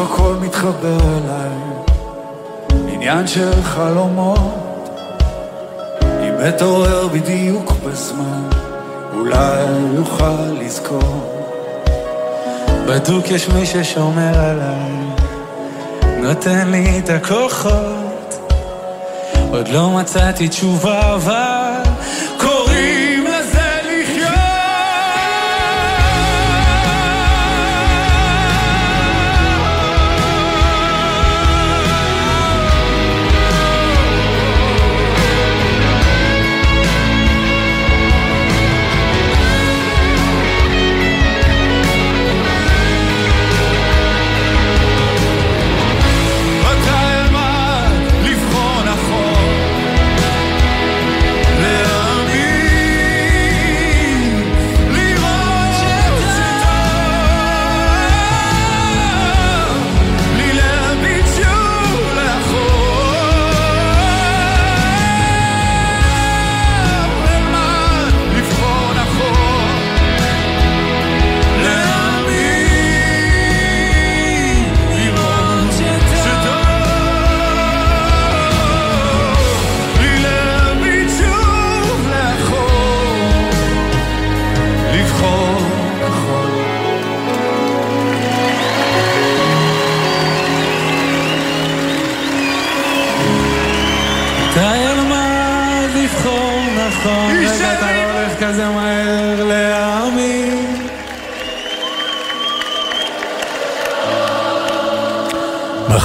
[0.00, 1.58] הכל מתחבר אליי,
[2.88, 4.88] עניין של חלומות.
[6.02, 8.48] אם אתעורר בדיוק בזמן,
[9.14, 9.64] אולי
[9.98, 11.34] אוכל לזכור.
[12.86, 14.92] בדוק יש מי ששומר עליי,
[16.22, 18.38] נותן לי את הכוחות.
[19.50, 21.67] עוד לא מצאתי תשובה, אבל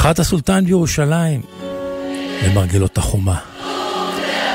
[0.03, 1.41] ברכת הסולטן בירושלים
[2.45, 3.37] למרגלות החומה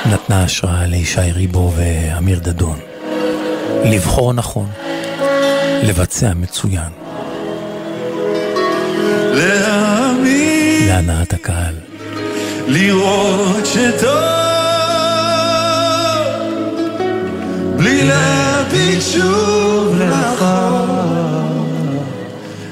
[0.07, 2.79] נתנה השראה לישי ריבו ואמיר דדון.
[3.85, 4.67] לבחור נכון,
[5.83, 6.93] לבצע מצוין,
[9.33, 11.75] להאמין, להנאת הקהל.
[12.67, 14.11] לראות שטוב,
[17.77, 20.87] בלי להביט שוב לאחור,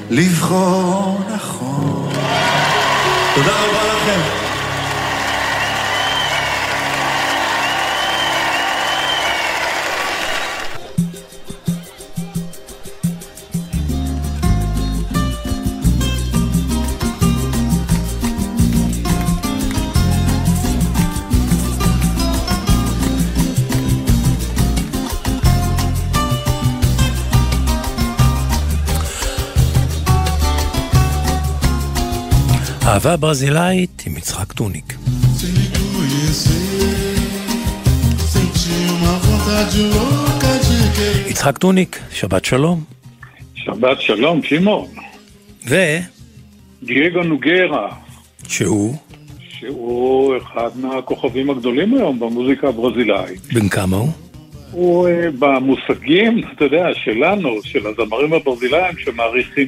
[0.09, 1.06] לבחור
[33.07, 34.93] אהבה ברזילאית עם יצחק טוניק.
[41.27, 42.83] יצחק טוניק, שבת שלום.
[43.55, 44.87] שבת שלום, שמעון.
[45.69, 45.75] ו...
[46.83, 47.87] דייגו נוגרה,
[48.47, 48.95] שהוא?
[49.49, 53.53] שהוא אחד מהכוכבים הגדולים היום במוזיקה הברזילאית.
[53.53, 54.09] בן כמה הוא?
[54.71, 59.67] הוא אה, במושגים, אתה יודע, שלנו, של הזמרים הברזילאים שמעריכים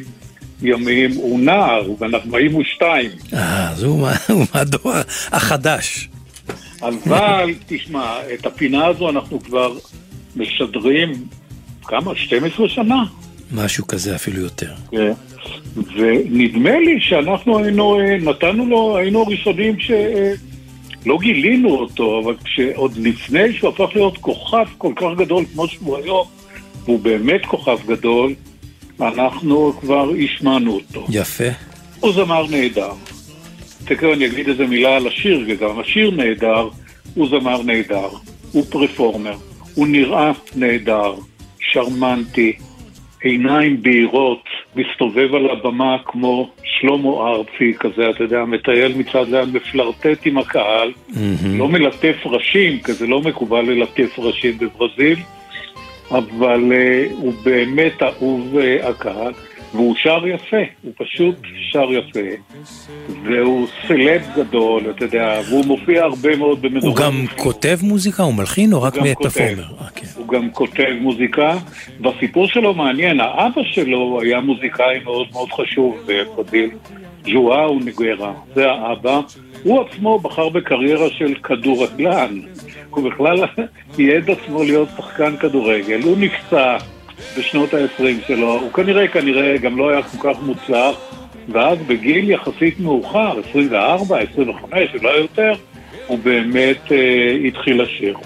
[0.61, 3.09] ימים, הוא נער, הוא בן 42.
[3.33, 4.91] אה, אז הוא מה- הוא מהדור
[5.31, 6.09] החדש.
[6.81, 9.73] אבל, תשמע, את הפינה הזו אנחנו כבר
[10.35, 11.11] משדרים,
[11.83, 12.11] כמה?
[12.15, 13.03] 12 שנה?
[13.51, 14.71] משהו כזה אפילו יותר.
[14.91, 15.11] כן.
[15.95, 23.53] ונדמה לי שאנחנו היינו, אה, נתנו לו, היינו הראשונים שלא גילינו אותו, אבל כשעוד לפני
[23.53, 26.27] שהוא הפך להיות כוכב כל כך גדול כמו שהוא היום,
[26.85, 28.33] והוא באמת כוכב גדול,
[29.01, 31.05] אנחנו כבר השמענו אותו.
[31.09, 31.49] יפה.
[31.99, 32.91] הוא זמר נהדר.
[33.85, 36.69] תכף אני אגיד איזה מילה על השיר, כי גם השיר נהדר,
[37.15, 38.09] הוא זמר נהדר,
[38.51, 39.35] הוא פרפורמר,
[39.75, 41.13] הוא נראה נהדר,
[41.59, 42.53] שרמנטי,
[43.21, 44.43] עיניים בהירות,
[44.75, 50.91] מסתובב על הבמה כמו שלמה ארצי כזה, אתה יודע, מטייל מצד ליד, מפלרטט עם הקהל,
[51.57, 55.19] לא מלטף ראשים, כי זה לא מקובל ללטף ראשים בברזיל,
[56.11, 59.33] אבל uh, הוא באמת אהוב uh, הקהל,
[59.73, 61.35] והוא שר יפה, הוא פשוט
[61.71, 62.19] שר יפה,
[63.23, 66.87] והוא סלב גדול, אתה יודע, והוא מופיע הרבה מאוד במדורי...
[66.87, 69.65] הוא גם כותב מוזיקה, הוא מלחין או רק גם פרפורמר?
[70.15, 71.57] הוא גם כותב מוזיקה,
[72.01, 76.69] והסיפור שלו מעניין, האבא שלו היה מוזיקאי מאוד מאוד חשוב בברזיל,
[77.23, 79.19] ז'ואאו ניגרה, זה האבא,
[79.63, 82.39] הוא עצמו בחר בקריירה של כדורגלן,
[82.89, 83.45] הוא בכלל
[83.97, 86.77] ייעד עצמו להיות שחקן כדורגל, הוא נפצע
[87.37, 90.95] בשנות ה-20 שלו, הוא כנראה, כנראה גם לא היה כל כך מוצלח,
[91.49, 95.53] ואז בגיל יחסית מאוחר, 24, 25, אולי יותר,
[96.07, 98.17] הוא באמת אה, התחיל לשיר.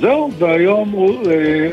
[0.00, 1.68] זהו, והיום הוא, אה,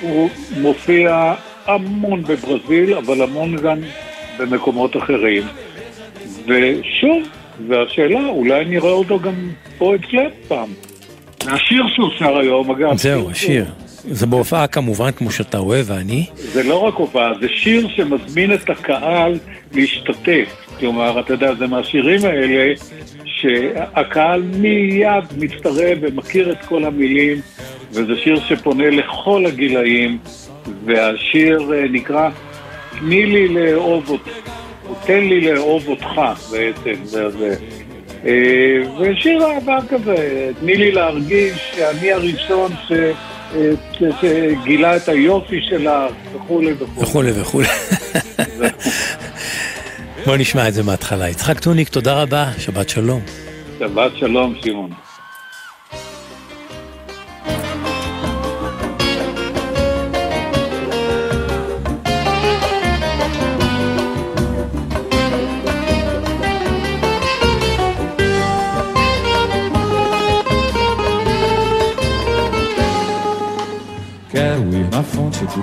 [0.00, 1.34] הוא מופיע
[1.66, 3.78] המון בברזיל, אבל המון גם
[4.38, 5.42] במקומות אחרים.
[6.46, 7.22] ושוב,
[7.68, 9.34] והשאלה, אולי נראה אותו גם
[9.78, 10.87] פה אצלנו פעם.
[11.46, 13.64] והשיר שהוא שר היום, אגב, זהו, השיר.
[14.10, 16.26] זה בהופעה כמובן, כמו שאתה אוהב, ואני.
[16.36, 19.38] זה לא רק הופעה, זה שיר שמזמין את הקהל
[19.74, 20.48] להשתתף.
[20.78, 22.74] כלומר, אתה יודע, זה מהשירים האלה
[23.24, 27.40] שהקהל מיד מצטרף ומכיר את כל המילים,
[27.92, 30.18] וזה שיר שפונה לכל הגילאים,
[30.84, 32.30] והשיר אה, נקרא
[32.98, 34.30] תני לי לאהוב אותך,
[34.88, 36.20] או תן לי לאהוב אותך
[36.50, 37.56] בעצם, זה זה.
[38.26, 38.32] אה,
[39.00, 40.16] ושיר אהבה כזה,
[40.60, 42.92] תני לי להרגיש שאני הראשון ש...
[43.54, 45.92] אה, ש- שגילה את היופי שלך
[46.34, 47.02] וכולי וכולי.
[47.06, 47.66] וכולי וכולי.
[50.26, 51.28] בוא נשמע את זה מההתחלה.
[51.28, 53.20] יצחק טוניק, תודה רבה, שבת שלום.
[53.78, 54.90] שבת שלום, שמעון.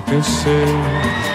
[0.06, 0.66] Crescer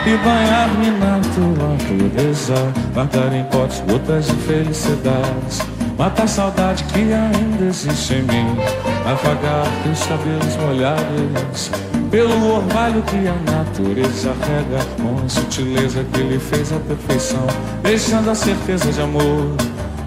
[0.06, 2.56] e banhar-me na tua pureza,
[2.94, 5.62] guardar em potes gotas de felicidades,
[5.98, 8.58] matar a saudade que ainda existe em mim,
[9.06, 11.72] afagar teus cabelos molhados
[12.10, 17.46] pelo orvalho que a natureza rega com a sutileza que lhe fez a perfeição,
[17.84, 19.56] deixando a certeza de amor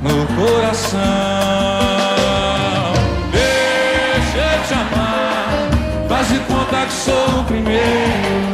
[0.02, 1.00] no coração.
[3.30, 8.53] Deixa eu te amar, faz de conta que sou o primeiro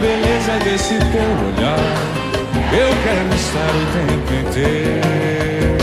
[0.00, 1.78] beleza desse teu olhar.
[2.72, 5.78] Eu quero estar o tempo inteiro.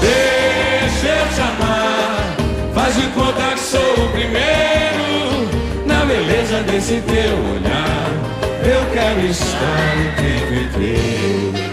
[0.00, 2.36] Deixa eu te amar,
[2.74, 5.48] faz de conta que sou o primeiro
[5.86, 8.10] na beleza desse teu olhar.
[8.62, 11.70] Eu quero estar o tempo inteiro.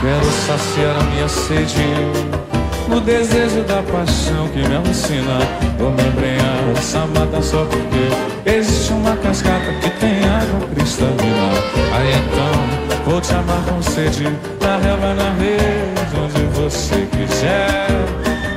[0.00, 2.32] Quero saciar a minha sede
[2.92, 5.38] no desejo da paixão que me alucina.
[5.78, 11.52] Vou me embrenhar essa mata só porque existe uma cascata que tem água cristalina.
[11.94, 14.24] Aí então vou te amar com sede
[14.60, 17.86] na relva na rede onde você quiser.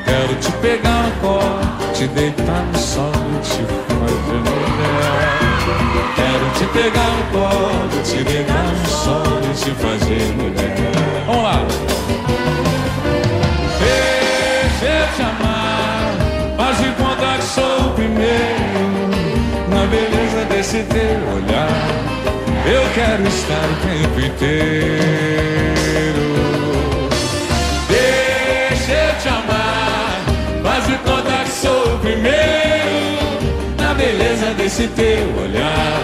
[0.03, 5.45] Quero te pegar no colo, te deitar no sol e te fazer mulher.
[6.15, 10.75] Quero te pegar no colo, te deitar no sol e te fazer mulher.
[11.25, 11.94] Vamos lá.
[16.75, 19.09] Faz de conta que sou o primeiro
[19.69, 21.69] na beleza desse teu olhar.
[22.65, 24.65] Eu quero estar o tempo inteiro.
[27.87, 30.21] Deixa eu te amar,
[30.63, 32.35] faz de conta que sou o primeiro.
[33.77, 36.01] Na beleza desse teu olhar,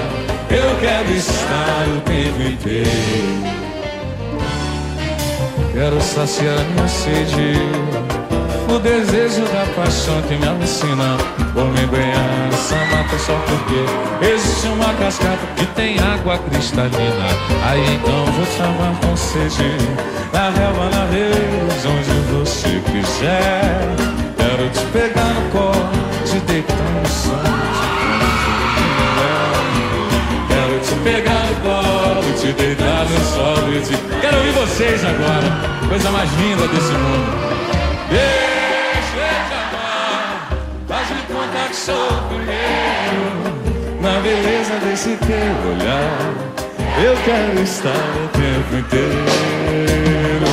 [0.50, 3.52] eu quero estar o tempo inteiro.
[5.74, 8.21] Quero saciar minha sede
[8.74, 11.18] O desejo da paixão que me alucina.
[11.54, 12.52] Vou me banhar
[12.92, 17.28] mata só porque Existe uma cascata que tem água cristalina.
[17.68, 19.76] Aí então vou te amar com sede.
[20.32, 23.62] Na relva, na rede, onde você quiser.
[24.38, 25.90] Quero te pegar no colo,
[26.24, 27.34] te deitar no sol.
[30.48, 33.74] Quero te pegar no colo, te deitar no sol.
[33.74, 33.98] E te...
[34.22, 37.52] Quero ouvir vocês agora, coisa mais linda desse mundo.
[38.10, 38.41] Deixa
[41.86, 41.96] sou
[42.30, 43.26] primeiro.
[44.02, 46.20] Na beleza desse teu olhar,
[47.04, 50.46] eu quero estar o tempo inteiro.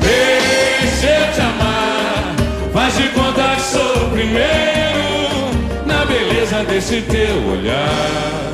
[0.00, 2.36] Deixa eu te amar,
[2.72, 8.52] faz de conta que sou o primeiro na beleza desse teu olhar.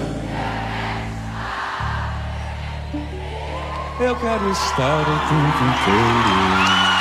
[4.01, 6.92] Eu quero estar o tempo inteiro.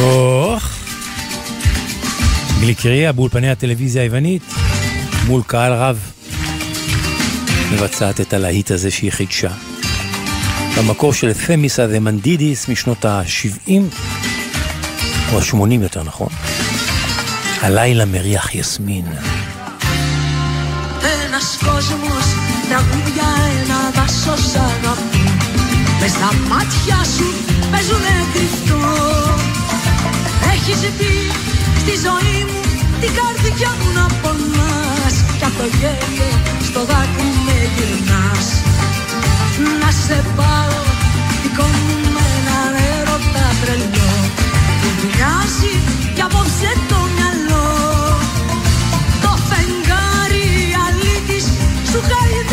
[0.00, 0.78] אוח,
[2.60, 4.42] גליקריה באולפני הטלוויזיה היוונית,
[5.26, 5.98] מול קהל רב,
[7.72, 9.50] מבצעת את הלהיט הזה שהיא חידשה.
[10.78, 13.72] במקור של תמיסה ומנדידיס משנות ה-70,
[15.32, 16.28] או ה-80 יותר נכון.
[17.60, 19.04] הלילה מריח יסמין.
[21.02, 22.26] Ένας κόσμος
[22.68, 23.28] τραγούδια
[23.62, 25.22] ένα δάσος αγαπή
[26.00, 27.26] Μες στα μάτια σου
[27.70, 28.85] παίζουνε κρυφτό
[30.69, 31.17] Έχεις δει
[31.81, 32.61] στη ζωή μου
[33.01, 35.15] την καρδιά μου να πονάς.
[35.37, 36.31] Κι απ' το γέλιο
[36.67, 38.47] στο δάκρυ με γυρνάς.
[39.81, 40.83] Να σε πάρω
[41.43, 44.11] δικό μου με έναν έρωτα τρελό
[44.81, 45.75] Που μοιάζει
[46.15, 47.69] κι απόψε το μυαλό.
[49.23, 50.49] Το φεγγάρι
[50.85, 51.45] αλήτης
[51.89, 52.46] σου χαϊδεύει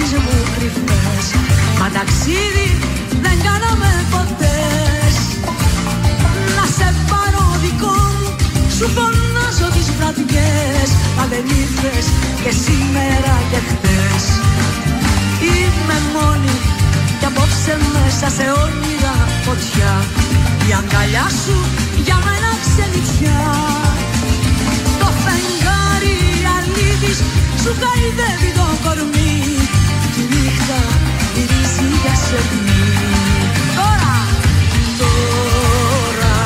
[0.00, 1.26] σκέψεις μου κρυφές
[1.80, 2.68] Μα ταξίδι
[3.24, 5.14] δεν κάναμε ποτές.
[6.56, 8.30] Να σε πάρω δικό μου
[8.76, 10.88] σου φωνάζω τις βραδιές.
[11.16, 12.06] Μα δεν ήρθες
[12.42, 14.24] και σήμερα και χτες
[15.50, 16.54] Είμαι μόνη
[17.18, 19.14] κι απόψε μέσα σε όνειρα
[19.46, 19.92] φωτιά.
[20.68, 21.56] Η αγκαλιά σου
[22.06, 23.42] για μένα ξενιτιά.
[25.00, 26.18] Το φεγγάρι
[26.56, 27.18] αλήθης
[27.62, 29.30] σου χαϊδεύει το κορμί
[30.70, 30.98] Τη νύχτα
[31.34, 32.92] γυρίζει για σεμί
[33.76, 34.16] Τώρα,
[34.98, 36.36] τώρα,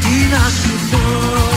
[0.00, 1.47] τι να σου πω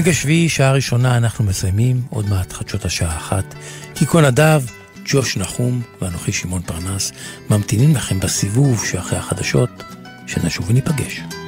[0.00, 3.54] העונג השביעי, שעה ראשונה, אנחנו מסיימים, עוד מעט חדשות השעה אחת.
[3.94, 4.62] קיקו נדב,
[5.04, 7.12] ג'וש נחום ואנוכי שמעון פרנס
[7.50, 9.70] ממתינים לכם בסיבוב שאחרי החדשות,
[10.26, 11.39] שנשוב וניפגש.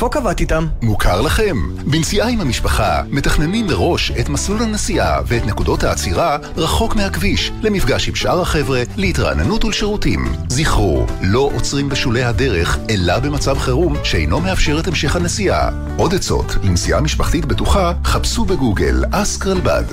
[0.00, 0.66] איפה קבעת איתם?
[0.82, 1.56] מוכר לכם.
[1.84, 8.14] בנסיעה עם המשפחה מתכננים מראש את מסלול הנסיעה ואת נקודות העצירה רחוק מהכביש, למפגש עם
[8.14, 10.24] שאר החבר'ה, להתרעננות ולשירותים.
[10.48, 15.70] זכרו, לא עוצרים בשולי הדרך, אלא במצב חירום שאינו מאפשר את המשך הנסיעה.
[15.96, 19.84] עוד עצות לנסיעה משפחתית בטוחה, חפשו בגוגל אסק רלב"ד.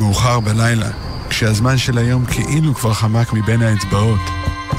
[0.00, 0.90] מאוחר בלילה,
[1.28, 4.20] כשהזמן של היום כאילו כבר חמק מבין האצבעות.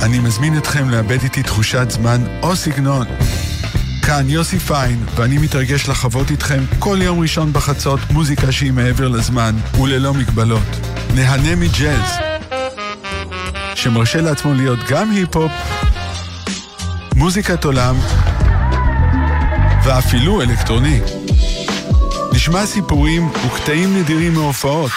[0.01, 3.07] אני מזמין אתכם לאבד איתי תחושת זמן או סגנון.
[4.05, 9.55] כאן יוסי פיין, ואני מתרגש לחוות איתכם כל יום ראשון בחצות מוזיקה שהיא מעבר לזמן
[9.81, 10.63] וללא מגבלות.
[11.15, 12.17] נהנה מג'אז,
[13.75, 15.51] שמרשה לעצמו להיות גם היפ-הופ,
[17.15, 17.95] מוזיקת עולם
[19.83, 20.99] ואפילו אלקטרוני.
[22.33, 24.91] נשמע סיפורים וקטעים נדירים מהופעות.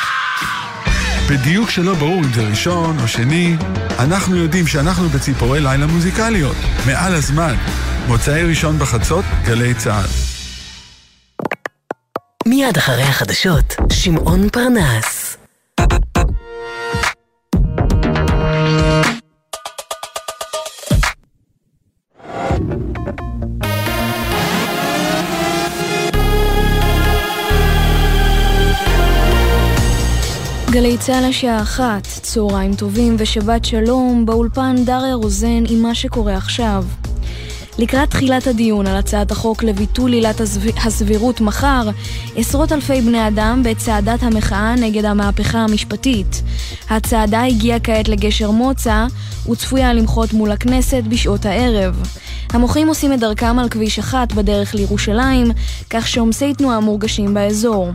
[1.31, 3.57] בדיוק שלא ברור אם זה ראשון או שני,
[3.99, 6.57] אנחנו יודעים שאנחנו בציפורי לילה מוזיקליות,
[6.87, 7.55] מעל הזמן.
[8.09, 10.07] מוצאי ראשון בחצות, גלי צה"ל.
[12.47, 15.16] מיד אחרי החדשות, שמעון פרנס.
[30.87, 36.85] גלי צה"ל השעה אחת, צהריים טובים ושבת שלום, באולפן דריה רוזן עם מה שקורה עכשיו.
[37.79, 40.41] לקראת תחילת הדיון על הצעת החוק לביטול עילת
[40.85, 41.91] הסבירות מחר,
[42.37, 46.43] עשרות אלפי בני אדם בצעדת המחאה נגד המהפכה המשפטית.
[46.91, 49.07] הצעדה הגיעה כעת לגשר מוצא
[49.51, 52.03] וצפויה למחות מול הכנסת בשעות הערב.
[52.51, 55.47] המוחים עושים את דרכם על כביש אחת בדרך לירושלים,
[55.91, 57.91] כך שעומסי תנועה מורגשים באזור.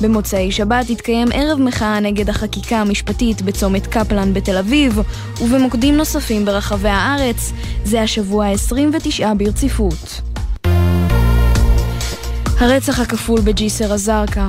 [0.00, 5.00] במוצאי שבת התקיים ערב מחאה נגד החקיקה המשפטית בצומת קפלן בתל אביב
[5.40, 7.52] ובמוקדים נוספים ברחבי הארץ,
[7.84, 10.20] זה השבוע ה-29 ברציפות.
[12.58, 14.48] הרצח הכפול בג'יסר א-זרקא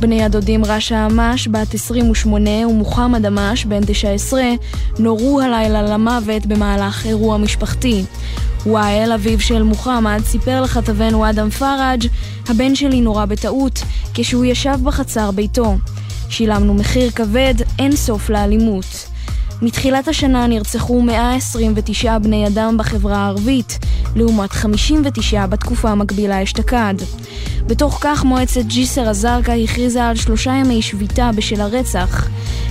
[0.00, 4.42] בני הדודים רשא עמאש, בת 28, ומוחמד עמאש, בן 19,
[4.98, 8.04] נורו הלילה למוות במהלך אירוע משפחתי.
[8.66, 12.06] וואל, אביו של מוחמד, סיפר לכתבנו אדם פראג'
[12.48, 13.82] הבן שלי נורה בטעות
[14.14, 15.76] כשהוא ישב בחצר ביתו.
[16.28, 19.06] שילמנו מחיר כבד, אין סוף לאלימות.
[19.62, 23.78] מתחילת השנה נרצחו 129 בני אדם בחברה הערבית,
[24.16, 26.94] לעומת 59 בתקופה המקבילה אשתקד.
[27.66, 32.28] בתוך כך מועצת ג'יסר א-זרקא הכריזה על שלושה ימי שביתה בשל הרצח.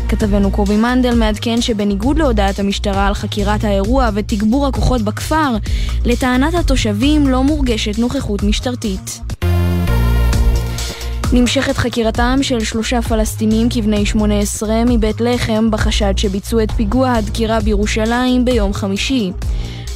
[0.09, 5.57] כתבנו קובי מנדל מעדכן שבניגוד להודעת המשטרה על חקירת האירוע ותגבור הכוחות בכפר,
[6.05, 9.19] לטענת התושבים לא מורגשת נוכחות משטרתית.
[11.33, 18.45] נמשכת חקירתם של שלושה פלסטינים כבני 18 מבית לחם בחשד שביצעו את פיגוע הדקירה בירושלים
[18.45, 19.31] ביום חמישי.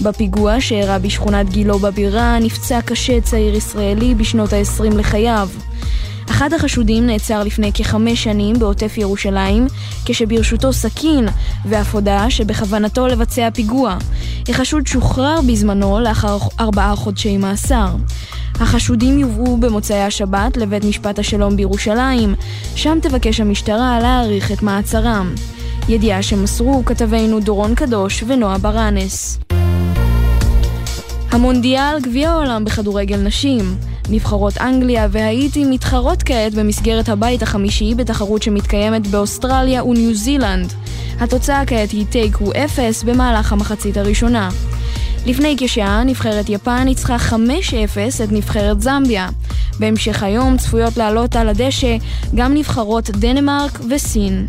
[0.02, 5.50] בפיגוע שאירע בשכונת גילו בבירה נפצע קשה צעיר ישראלי בשנות ה-20 לחייו.
[6.32, 9.68] אחד החשודים נעצר לפני כחמש שנים בעוטף ירושלים,
[10.06, 11.28] כשברשותו סכין,
[11.66, 13.98] ואף הודה שבכוונתו לבצע פיגוע.
[14.50, 17.88] החשוד שוחרר בזמנו לאחר ארבעה חודשי מאסר.
[18.56, 22.36] החשודים יובאו במוצאי השבת לבית משפט השלום בירושלים,
[22.76, 25.34] שם תבקש המשטרה להאריך את מעצרם.
[25.90, 29.40] ידיעה שמסרו כתבינו דורון קדוש ונועה ברנס.
[31.32, 33.76] המונדיאל גביע העולם בכדורגל נשים.
[34.10, 40.74] נבחרות אנגליה והאיטי מתחרות כעת במסגרת הבית החמישי בתחרות שמתקיימת באוסטרליה וניו זילנד.
[41.20, 44.50] התוצאה כעת היא תיקו אפס במהלך המחצית הראשונה.
[45.26, 47.34] לפני כשעה נבחרת יפן ניצחה 5-0
[48.24, 49.30] את נבחרת זמביה.
[49.80, 51.98] בהמשך היום צפויות לעלות על הדשא
[52.36, 54.48] גם נבחרות דנמרק וסין.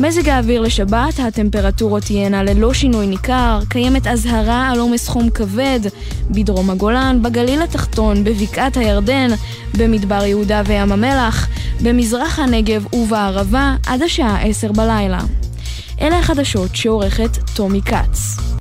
[0.00, 5.80] מזג האוויר לשבת, הטמפרטורות תהיינה ללא שינוי ניכר, קיימת אזהרה על עומס חום כבד
[6.30, 9.28] בדרום הגולן, בגליל התחתון, בבקעת הירדן,
[9.78, 11.48] במדבר יהודה וים המלח,
[11.82, 15.20] במזרח הנגב ובערבה עד השעה 10 בלילה.
[16.00, 18.57] אלה החדשות שעורכת טומי כץ.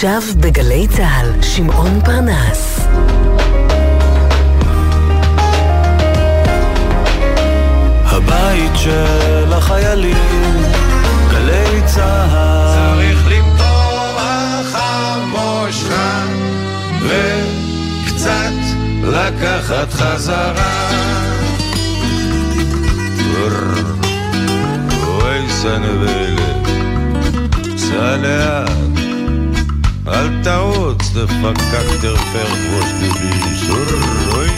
[0.00, 2.80] עכשיו בגלי צה"ל, שמעון פרנס.
[8.04, 10.62] הבית של החיילים,
[11.30, 12.74] גלי צה"ל.
[12.74, 16.24] צריך למתוח המושכה
[17.02, 18.52] וקצת
[19.02, 20.90] לקחת חזרה.
[25.06, 26.68] אוי סנבלת,
[27.76, 28.99] סע לאט,
[30.08, 33.70] אל תעוץ, דפקק תרפר ראש דביש,
[34.34, 34.48] אוי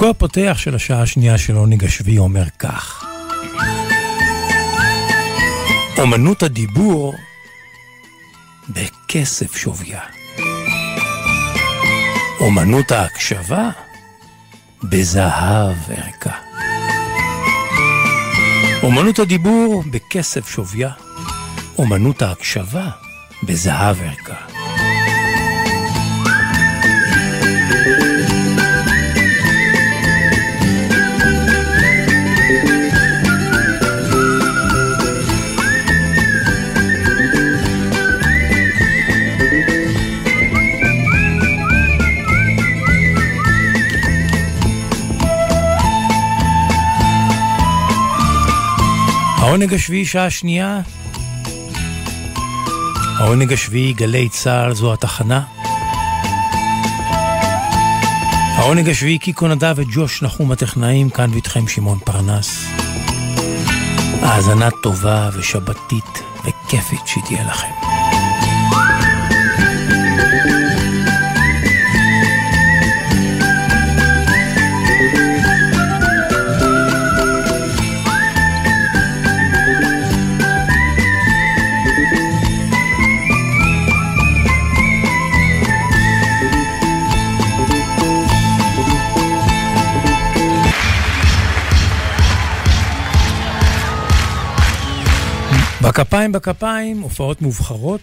[0.00, 3.04] פסוקו הפותח של השעה השנייה של עונג השביעי אומר כך:
[5.98, 7.14] אומנות הדיבור
[8.68, 10.00] בכסף שוויה.
[12.40, 13.70] אומנות ההקשבה
[14.82, 16.36] בזהב ערכה.
[18.82, 20.90] אומנות הדיבור בכסף שוויה,
[21.78, 22.88] אומנות ההקשבה
[23.42, 24.29] בזהב ערכה.
[49.50, 50.80] העונג השביעי שעה שנייה.
[53.18, 55.42] העונג השביעי גלי צה"ל זו התחנה.
[58.56, 62.64] העונג השביעי קיקו נדב וג'וש נחום הטכנאים, כאן ואיתכם שמעון פרנס.
[64.22, 67.79] האזנה טובה ושבתית וכיפית שתהיה לכם.
[95.90, 98.00] בכפיים בכפיים, הופעות מובחרות.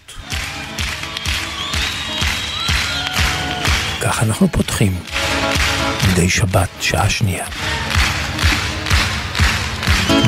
[4.01, 4.99] כך אנחנו פותחים,
[6.11, 7.45] מדי שבת, שעה שנייה.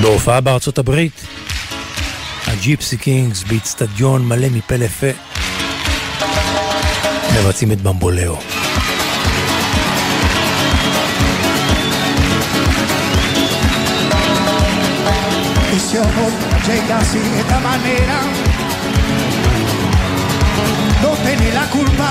[0.01, 1.22] בהופעה בארצות הברית,
[2.47, 5.07] הג'יפסי קינגס באיצטדיון מלא מפה לפה,
[7.36, 8.38] מבצעים את במבולאו.
[15.76, 18.17] ese amor llega así de esta manera.
[21.01, 22.07] No tiene la culpa.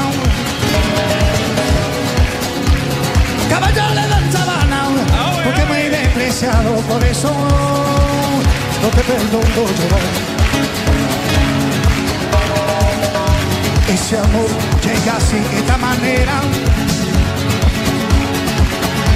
[3.48, 4.80] Caballo le dan sabana,
[5.44, 7.30] porque me he despreciado, por eso
[8.82, 9.98] no te perdono yo.
[13.94, 14.50] Ese amor
[14.84, 16.34] llega así de esta manera.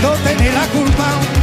[0.02, 1.41] No tiene la culpa.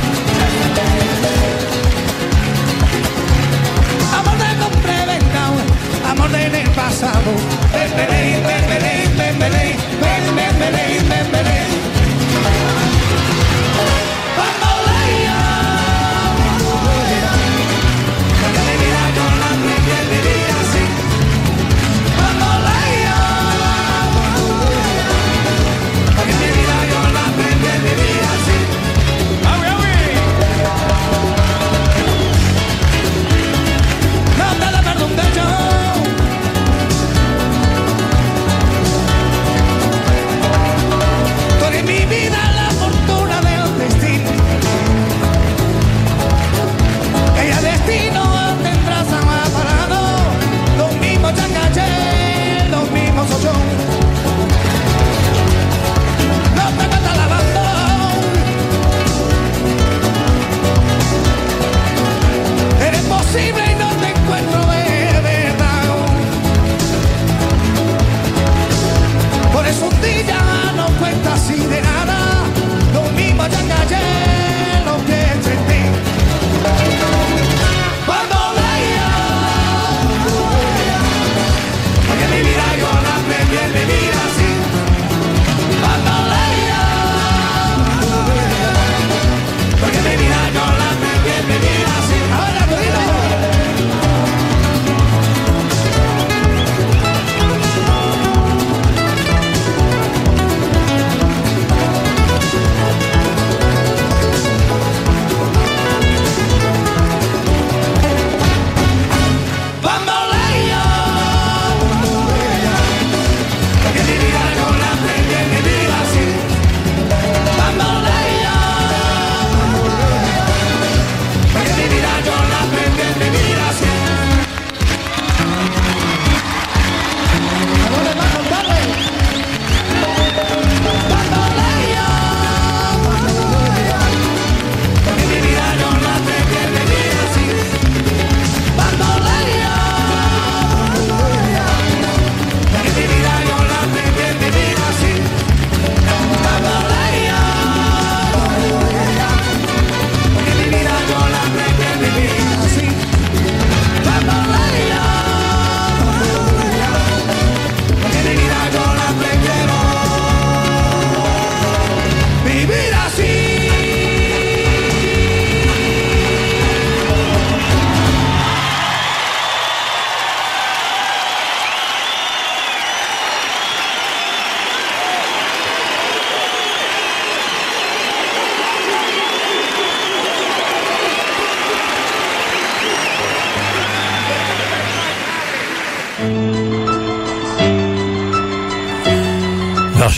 [6.10, 7.32] amor del pasado.
[7.72, 11.59] Bembeley, bembeley, bembeley, bembeley, bembeley, bembeley.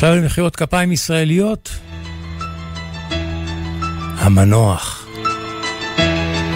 [0.02, 1.70] עכשיו למחיאות כפיים ישראליות.
[4.18, 5.08] המנוח.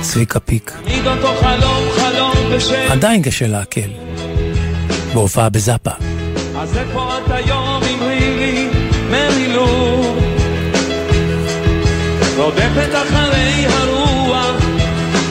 [0.02, 0.72] צביקה פיק.
[2.90, 3.90] עדיין קשה להקל.
[5.14, 5.92] בהופעה בזאפה.
[6.58, 8.70] אז איפה את היום עם לי
[9.12, 10.18] מרילור?
[12.38, 14.56] רודפת אחרי הרוח,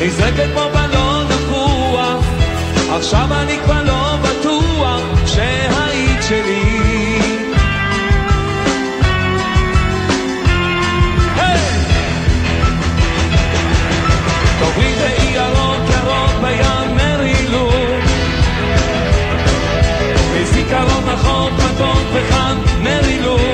[0.01, 2.25] נזרקת כמו בלון דפוח,
[2.91, 6.64] עכשיו אני כבר לא בטוח שהיית שלי.
[21.77, 23.54] van, we gaan naar Rilo.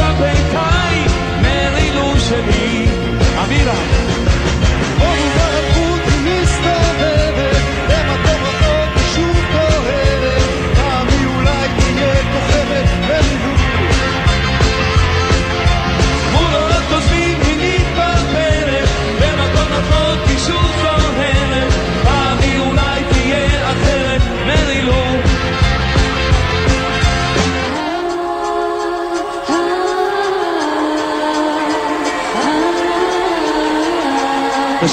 [0.00, 0.39] something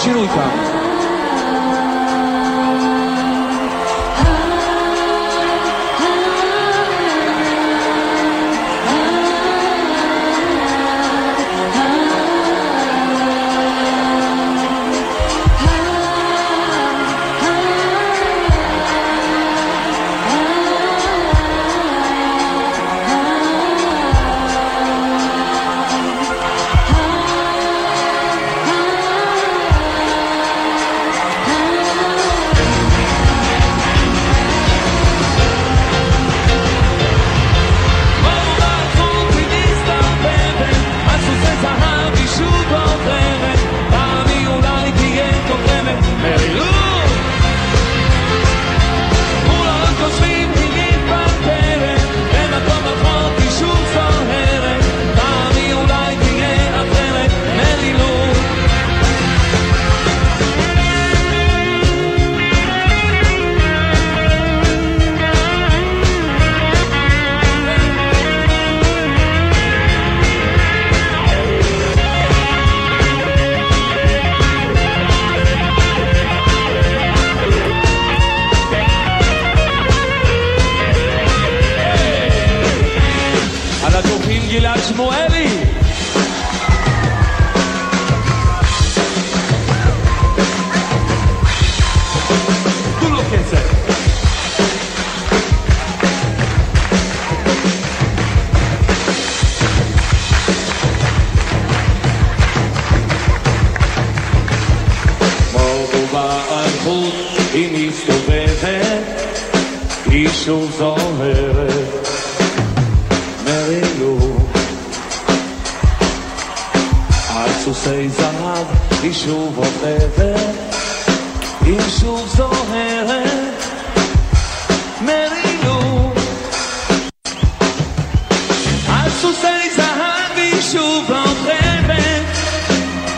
[0.07, 0.66] 记录一下。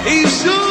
[0.10, 0.69] He's sure.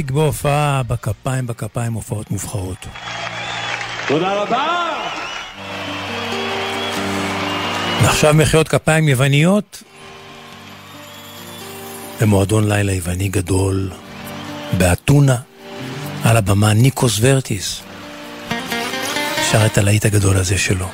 [0.00, 2.86] פיק בהופעה בכפיים בכפיים הופעות מובחרות.
[4.08, 4.66] תודה רבה!
[8.02, 9.82] ועכשיו מחיאות כפיים יווניות
[12.20, 13.90] במועדון לילה יווני גדול
[14.78, 15.36] באתונה,
[16.24, 17.82] על הבמה ניקוס ורטיס
[19.52, 20.86] שר את הלהיט הגדול הזה שלו.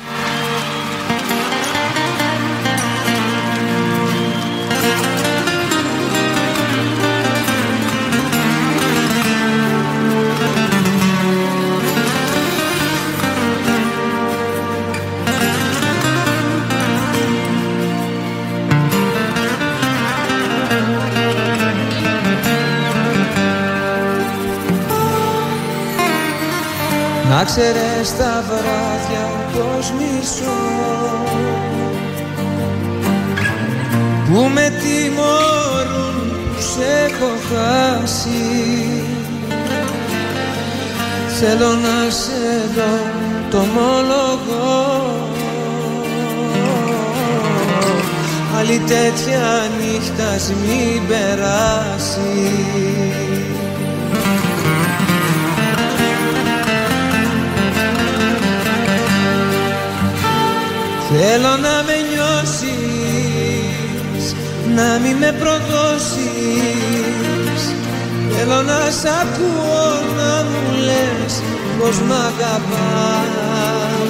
[27.47, 30.57] Να ξέρεις τα βράδια πως μισώ.
[34.25, 39.01] Που με τιμωρούν που σε έχω χάσει.
[41.39, 42.97] Θέλω να σε δω
[43.51, 45.17] το μόλογο
[48.57, 52.96] Άλλη τέτοια νύχτα μην περάσει
[61.09, 62.75] Θέλω να με νιώσεις,
[64.75, 66.81] να μην με προδώσεις.
[68.31, 71.33] Θέλω να σ' ακούω να μου λες
[71.79, 74.07] πως μ' αγαπάς.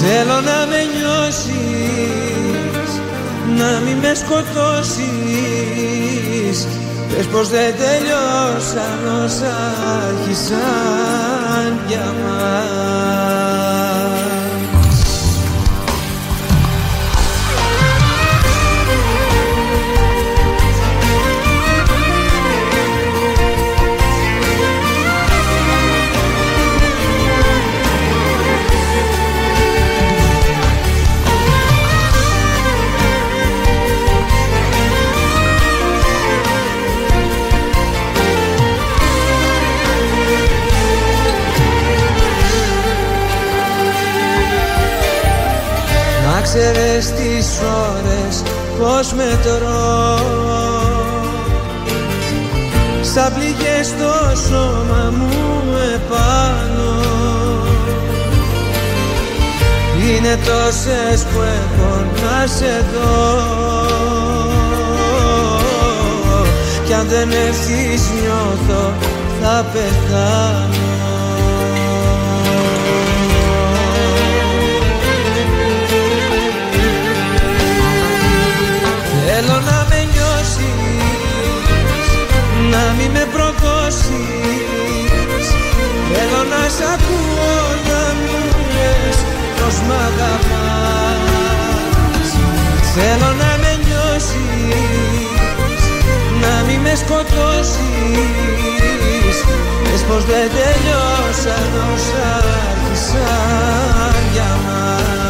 [0.00, 2.90] Θέλω να με νιώσεις,
[3.58, 5.06] να μην με σκοτώσεις.
[7.16, 9.54] Πες πως δεν τελειώσαν όσα
[10.06, 13.63] άρχισαν για μας
[46.54, 47.60] Να ξέρεις τις
[47.90, 48.42] ώρες
[48.78, 50.18] πως μετρώ
[53.02, 56.92] Σαν πληγές στο σώμα μου επάνω.
[60.08, 63.42] Είναι τόσες που έχω να σε δω.
[66.86, 68.92] Κι αν δεν έρθεις νιώθω
[69.40, 71.23] θα πεθάνω
[97.04, 97.78] σκοτώσεις.
[99.84, 102.28] Πες πως δεν τελειώσαν όσα
[102.70, 105.23] άρχισαν για μας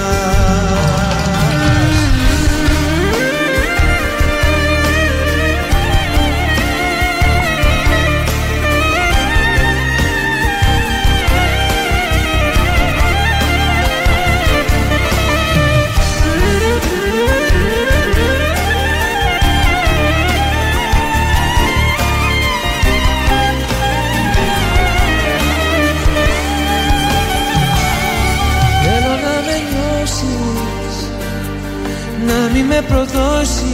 [32.68, 33.64] με προδώσεις.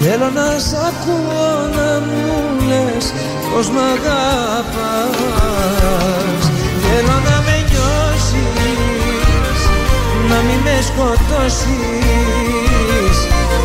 [0.00, 2.26] Θέλω να σ' ακούω να μου
[2.68, 3.04] λες
[3.52, 5.16] πως μ' αγαπάς.
[6.82, 9.60] Θέλω να με νιώσεις,
[10.28, 11.96] να μην με σκοτώσεις.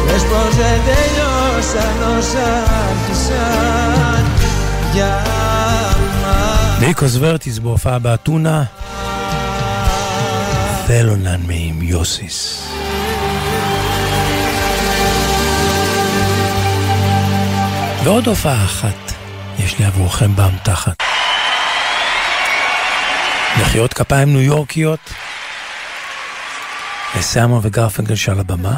[0.05, 2.49] Λες πως δεν τελειώσαν όσα
[2.87, 4.23] άρχισαν.
[4.93, 5.13] Για
[6.21, 8.71] μας Νίκος Βέρτης, Μποφάμπα Τούνα.
[10.87, 12.70] Θέλω να με ημιώσεις
[18.03, 19.13] ועוד הופעה אחת
[19.59, 20.95] יש לי עבורכם באמתחת.
[23.61, 24.99] מחיאות כפיים ניו יורקיות
[27.17, 28.77] לסאמו וגרפנקל שעל הבמה,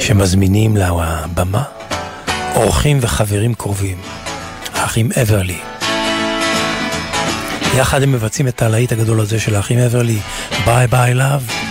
[0.00, 1.62] שמזמינים לבמה
[2.54, 3.98] אורחים וחברים קרובים,
[4.74, 5.58] האחים אברלי.
[7.76, 10.18] יחד הם מבצעים את הלהיט הגדול הזה של האחים אברלי,
[10.64, 11.63] Bye Bye Love.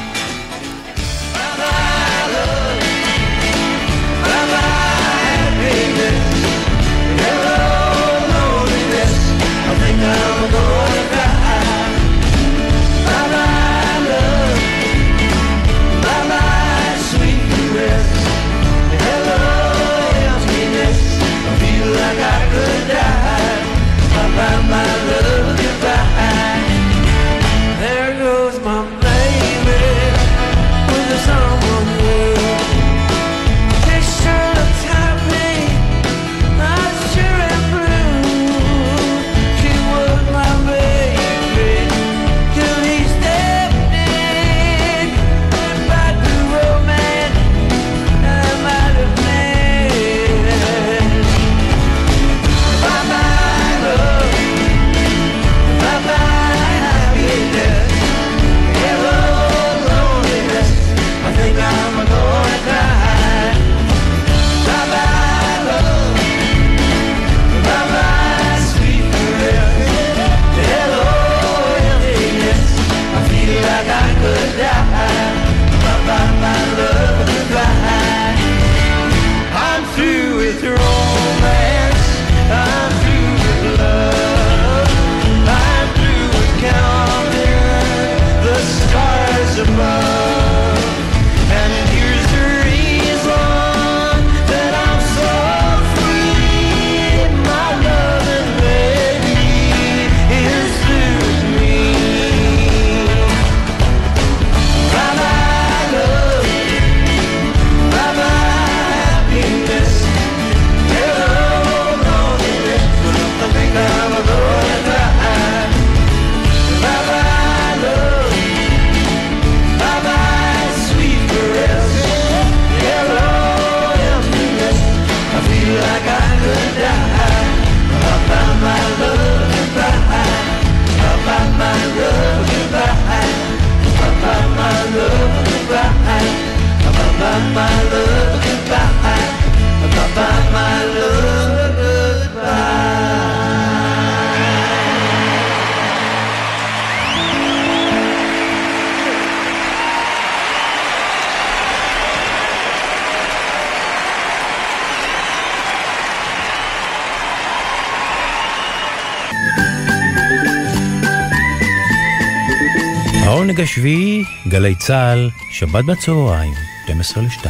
[164.47, 166.53] גלי צה"ל, שבת בצהריים,
[166.85, 167.47] 12 ל-2.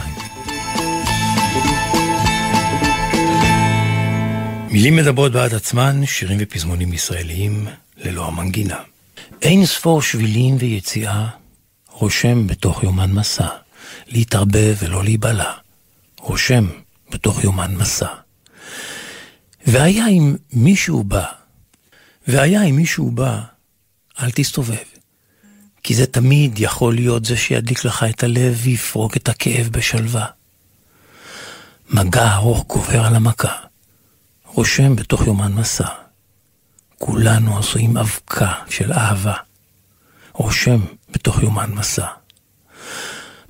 [4.72, 7.68] מילים מדברות בעד עצמן, שירים ופזמונים ישראליים
[7.98, 8.80] ללא המנגינה.
[9.42, 11.28] אין ספור שבילים ויציאה,
[11.92, 13.48] רושם בתוך יומן מסע,
[14.08, 15.52] להתערבב ולא להיבלע,
[16.20, 16.68] רושם
[17.12, 18.08] בתוך יומן מסע.
[19.68, 21.26] והיה אם מישהו בא,
[22.28, 23.40] והיה אם מישהו בא,
[24.20, 24.93] אל תסתובב.
[25.84, 30.26] כי זה תמיד יכול להיות זה שידליק לך את הלב ויפרוק את הכאב בשלווה.
[31.90, 33.56] מגע ארוך גובר על המכה,
[34.46, 35.88] רושם בתוך יומן מסע.
[36.98, 39.34] כולנו עשויים אבקה של אהבה,
[40.34, 40.80] רושם
[41.12, 42.08] בתוך יומן מסע.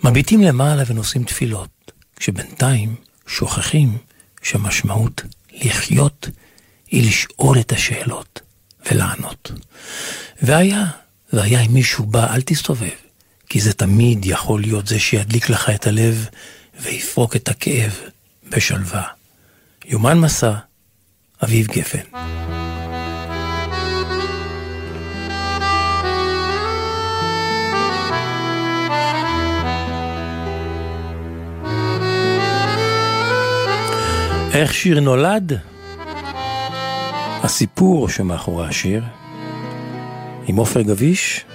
[0.04, 2.96] מביטים למעלה ונושאים תפילות, כשבינתיים
[3.28, 3.98] שוכחים
[4.42, 6.30] שהמשמעות לחיות
[6.88, 8.42] היא לשאול את השאלות
[8.92, 9.52] ולענות.
[10.42, 10.86] והיה
[11.34, 12.90] והיה אם מישהו בא, אל תסתובב,
[13.50, 16.28] כי זה תמיד יכול להיות זה שידליק לך את הלב
[16.82, 18.00] ויפרוק את הכאב
[18.50, 19.04] בשלווה.
[19.86, 20.54] יומן מסע,
[21.44, 22.00] אביב גפן.
[34.54, 35.60] איך שיר נולד?
[37.44, 39.04] הסיפור שמאחורי השיר
[40.48, 41.46] עם עופר גביש,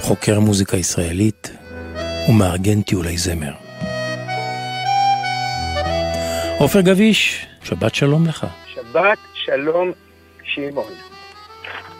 [0.00, 1.50] חוקר מוזיקה ישראלית
[2.28, 3.52] ומארגן טיולי זמר.
[6.58, 8.46] עופר גביש, שבת שלום לך.
[8.74, 9.92] שבת שלום,
[10.42, 10.92] שמעון.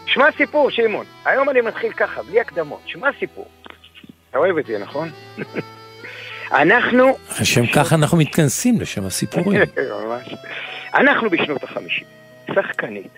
[0.05, 1.05] שמע סיפור, שמעון.
[1.25, 2.81] היום אני מתחיל ככה, בלי הקדמות.
[2.85, 3.47] שמע סיפור.
[4.29, 5.09] אתה אוהב את זה, נכון?
[6.51, 7.17] אנחנו...
[7.41, 9.61] לשם כך אנחנו מתכנסים, לשם הסיפורים.
[10.05, 10.33] ממש.
[10.93, 12.07] אנחנו בשנות החמישים.
[12.55, 13.11] שחקנית,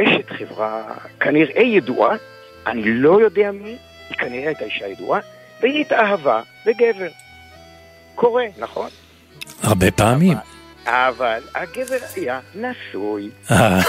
[0.00, 2.16] אשת חברה כנראה ידועה,
[2.66, 3.76] אני לא יודע מי,
[4.08, 5.20] היא כנראה הייתה אישה ידועה,
[5.60, 7.08] והיא התאהבה בגבר.
[8.14, 8.88] קורה, נכון?
[9.62, 10.36] הרבה פעמים.
[10.86, 13.30] אבל הגבר היה נשוי.
[13.50, 13.80] אה.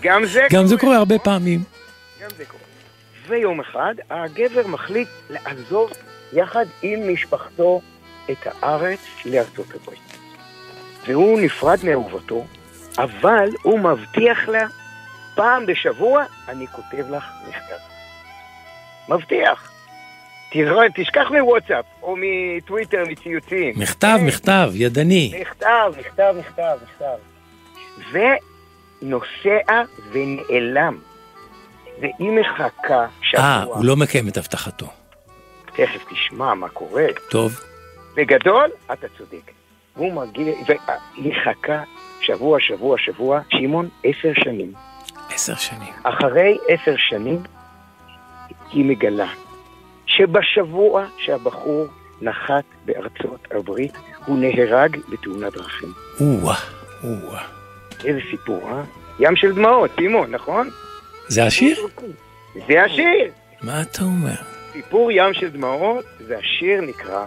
[0.00, 1.62] גם זה גם זה קורה הרבה פעמים.
[2.22, 2.62] גם זה קורה.
[3.28, 5.90] ויום אחד הגבר מחליט לעזוב
[6.32, 7.80] יחד עם משפחתו
[8.30, 10.18] את הארץ לארצות הברית.
[11.06, 12.44] והוא נפרד מאהובתו,
[12.98, 14.66] אבל הוא מבטיח לה
[15.34, 17.76] פעם בשבוע אני כותב לך מכתב.
[19.08, 19.70] מבטיח.
[20.94, 23.74] תשכח מוואטסאפ, או מטוויטר, מציוצים.
[23.76, 25.32] מכתב, מכתב, ידני.
[25.40, 27.16] מכתב, מכתב, מכתב, מכתב.
[29.02, 29.82] ונוסע
[30.12, 30.98] ונעלם.
[32.00, 33.44] והיא מחכה שבוע.
[33.44, 34.86] אה, הוא לא מקיים את הבטחתו.
[35.66, 37.06] תכף תשמע מה קורה.
[37.30, 37.60] טוב.
[38.16, 39.50] בגדול, אתה צודק.
[39.94, 41.82] הוא מגיע, והיא חכה
[42.20, 44.72] שבוע, שבוע, שבוע, שמעון, עשר שנים.
[45.34, 45.92] עשר שנים.
[46.02, 47.42] אחרי עשר שנים,
[48.72, 49.28] היא מגלה
[50.06, 51.86] שבשבוע שהבחור
[52.20, 53.92] נחת בארצות הברית,
[54.26, 55.92] הוא נהרג בתאונת דרכים.
[56.20, 56.54] או-אה,
[57.04, 57.42] או-אה.
[58.04, 58.82] איזה סיפור, אה?
[59.20, 60.70] ים של דמעות, סימון, נכון?
[61.28, 61.86] זה השיר?
[62.68, 63.32] זה השיר.
[63.62, 64.34] מה אתה אומר?
[64.72, 67.24] סיפור ים של דמעות, והשיר נקרא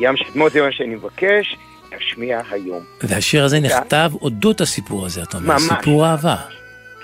[0.00, 1.56] ים של דמעות, זה מה שאני מבקש
[1.92, 2.84] להשמיע היום.
[3.02, 5.58] והשיר הזה נכתב אודות הסיפור הזה, אתה אומר.
[5.58, 6.36] סיפור אהבה.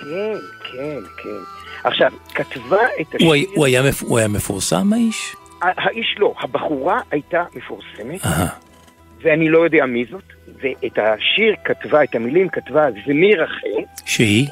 [0.02, 0.32] כן,
[0.72, 1.28] כן, כן.
[1.84, 3.28] עכשיו, כתבה את השיר...
[3.28, 5.36] הוא, הוא, היה, מפ- הוא היה מפורסם האיש?
[5.62, 8.46] האיש לא, הבחורה הייתה מפורסמת, אהה.
[9.22, 10.22] ואני לא יודע מי זאת,
[10.62, 13.82] ואת השיר כתבה, את המילים כתבה זמיר אחר.
[14.04, 14.46] שהיא?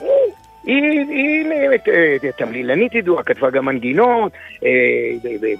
[0.65, 4.33] היא, היא באמת, אה, תמלילנית ידועה, כתבה גם מנגינות,
[4.65, 4.69] אה,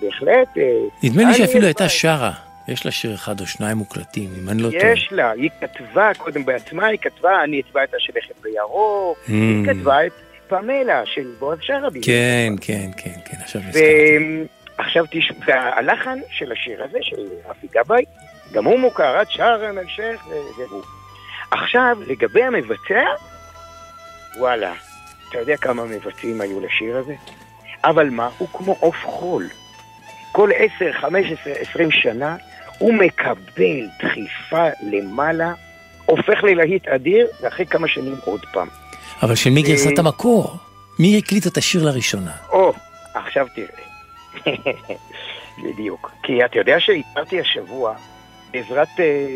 [0.03, 0.49] בהחלט.
[0.59, 0.63] אה,
[1.03, 2.33] נדמה לי שאפילו הייתה שרה.
[2.71, 4.93] יש לה שיר אחד או שניים מוקלטים, אם אני לא טועה.
[4.93, 9.31] יש לה, היא כתבה קודם בעצמה, היא כתבה אני אצבע את השלכת בירוק, Mm.
[9.31, 10.13] היא כתבה את
[10.49, 12.01] פמלה של בועז שרעבי.
[12.03, 14.45] כן, כן, כן, כן, עכשיו נזכרתי.
[14.79, 17.17] ועכשיו תשמע, והלחן של השיר הזה, של
[17.49, 18.05] רפי גבאי,
[18.53, 20.21] גם הוא מוכר, עד שער המשך,
[20.59, 20.83] והוא.
[21.51, 23.05] עכשיו, לגבי המבצע,
[24.39, 24.73] וואלה,
[25.29, 27.15] אתה יודע כמה מבצעים היו לשיר הזה?
[27.85, 29.49] אבל מה, הוא כמו עוף חול.
[30.33, 32.37] כל עשר, חמש עשרה, עשרים שנה,
[32.81, 35.53] הוא מקבל דחיפה למעלה,
[36.07, 38.69] הופך ללהיט אדיר, ואחרי כמה שנים עוד פעם.
[39.23, 40.57] אבל של מי גרסת אה, המקור?
[40.99, 42.33] מי הקליט את השיר לראשונה?
[42.49, 42.73] או,
[43.15, 44.55] עכשיו תראה.
[45.65, 46.11] בדיוק.
[46.23, 47.95] כי אתה יודע שהכרתי השבוע
[48.53, 49.27] בעזרת אה,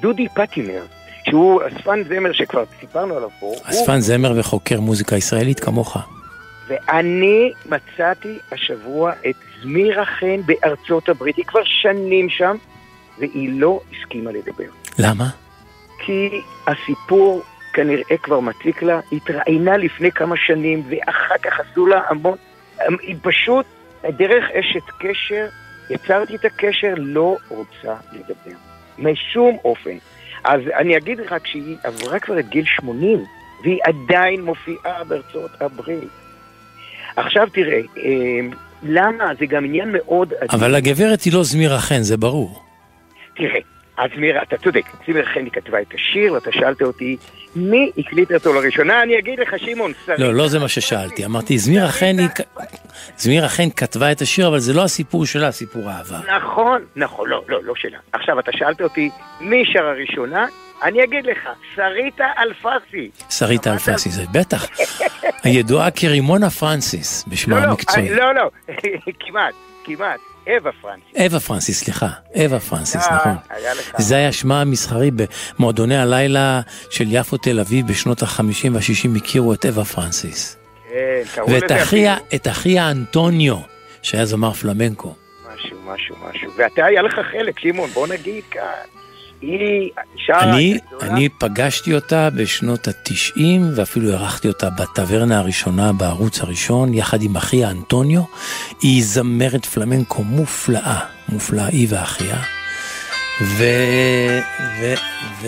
[0.00, 0.82] דודי פטימר,
[1.24, 3.52] שהוא אספן זמר שכבר סיפרנו עליו פה.
[3.64, 5.96] אספן זמר וחוקר מוזיקה ישראלית כמוך.
[6.68, 12.56] ואני מצאתי השבוע את זמירה חן בארצות הברית, היא כבר שנים שם,
[13.18, 14.68] והיא לא הסכימה לדבר.
[14.98, 15.28] למה?
[15.98, 16.30] כי
[16.66, 17.42] הסיפור
[17.72, 22.36] כנראה כבר מציק לה, התראיינה לפני כמה שנים, ואחר כך עשו לה המון,
[23.02, 23.66] היא פשוט,
[24.02, 25.46] דרך אשת קשר,
[25.90, 28.56] יצרתי את הקשר, לא רוצה לדבר.
[28.98, 29.96] משום אופן.
[30.44, 33.24] אז אני אגיד לך, כשהיא עברה כבר את גיל 80,
[33.62, 36.08] והיא עדיין מופיעה בארצות הברית.
[37.16, 39.24] עכשיו תראה, אה, למה?
[39.38, 40.32] זה גם עניין מאוד...
[40.50, 42.69] אבל הגברת היא לא זמירה חן, זה ברור.
[43.40, 43.60] תראה,
[43.96, 44.84] אז מירה, אתה צודק,
[45.34, 47.16] חן היא כתבה את השיר, ואתה שאלת אותי,
[47.56, 49.02] מי הקליט אותו לראשונה?
[49.02, 50.16] אני אגיד לך, שמעון, שרי.
[50.18, 51.24] לא, לא זה מה ששאלתי.
[51.24, 52.28] אמרתי, זמירה חן היא...
[53.16, 56.18] זמירה חן כתבה את השיר, אבל זה לא הסיפור שלה, סיפור אהבה.
[56.36, 57.98] נכון, נכון, לא, לא, לא שלה.
[58.12, 59.10] עכשיו, אתה שאלת אותי,
[59.40, 60.46] מי שרה ראשונה?
[60.82, 63.10] אני אגיד לך, שריטה אלפסי.
[63.30, 64.66] שריטה אלפסי, זה בטח.
[65.44, 68.10] הידועה כרימונה פרנסיס, בשמה לא, לא, המקצועי.
[68.14, 68.50] לא, לא,
[69.20, 69.54] כמעט,
[69.84, 70.20] כמעט.
[70.58, 71.16] אווה פרנסיס.
[71.16, 72.08] אווה פרנסיס, סליחה,
[72.44, 73.36] אווה פרנסיס, אה, נכון.
[73.50, 73.92] היה לך.
[73.98, 75.10] זה היה שמה המסחרי
[75.58, 76.60] במועדוני הלילה
[76.90, 80.56] של יפו תל אביב בשנות ה-50 וה-60 הכירו את אווה פרנסיס.
[80.90, 83.56] כן, קראו ואת לזה אחיה, את אחיה אנטוניו,
[84.02, 85.14] שהיה זמר פלמנקו.
[85.54, 86.50] משהו, משהו, משהו.
[86.56, 88.99] ואתה, היה לך חלק, שמעון, בוא נגיד כאן.
[89.40, 90.40] היא אישה...
[90.40, 90.78] אני.
[91.02, 97.70] אני פגשתי אותה בשנות התשעים, ואפילו אירחתי אותה בטברנה הראשונה בערוץ הראשון, יחד עם אחיה
[97.70, 98.22] אנטוניו.
[98.82, 102.36] היא זמרת פלמנקו מופלאה, מופלאה, היא ואחיה.
[103.42, 103.64] ו...
[104.80, 104.94] ו...
[105.42, 105.46] ו...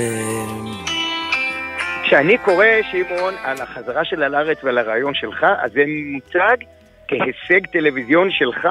[2.05, 6.56] כשאני קורא, שמעון, על החזרה שלה לארץ ועל הרעיון שלך, אז זה מוצג
[7.09, 8.69] כהישג טלוויזיון שלך,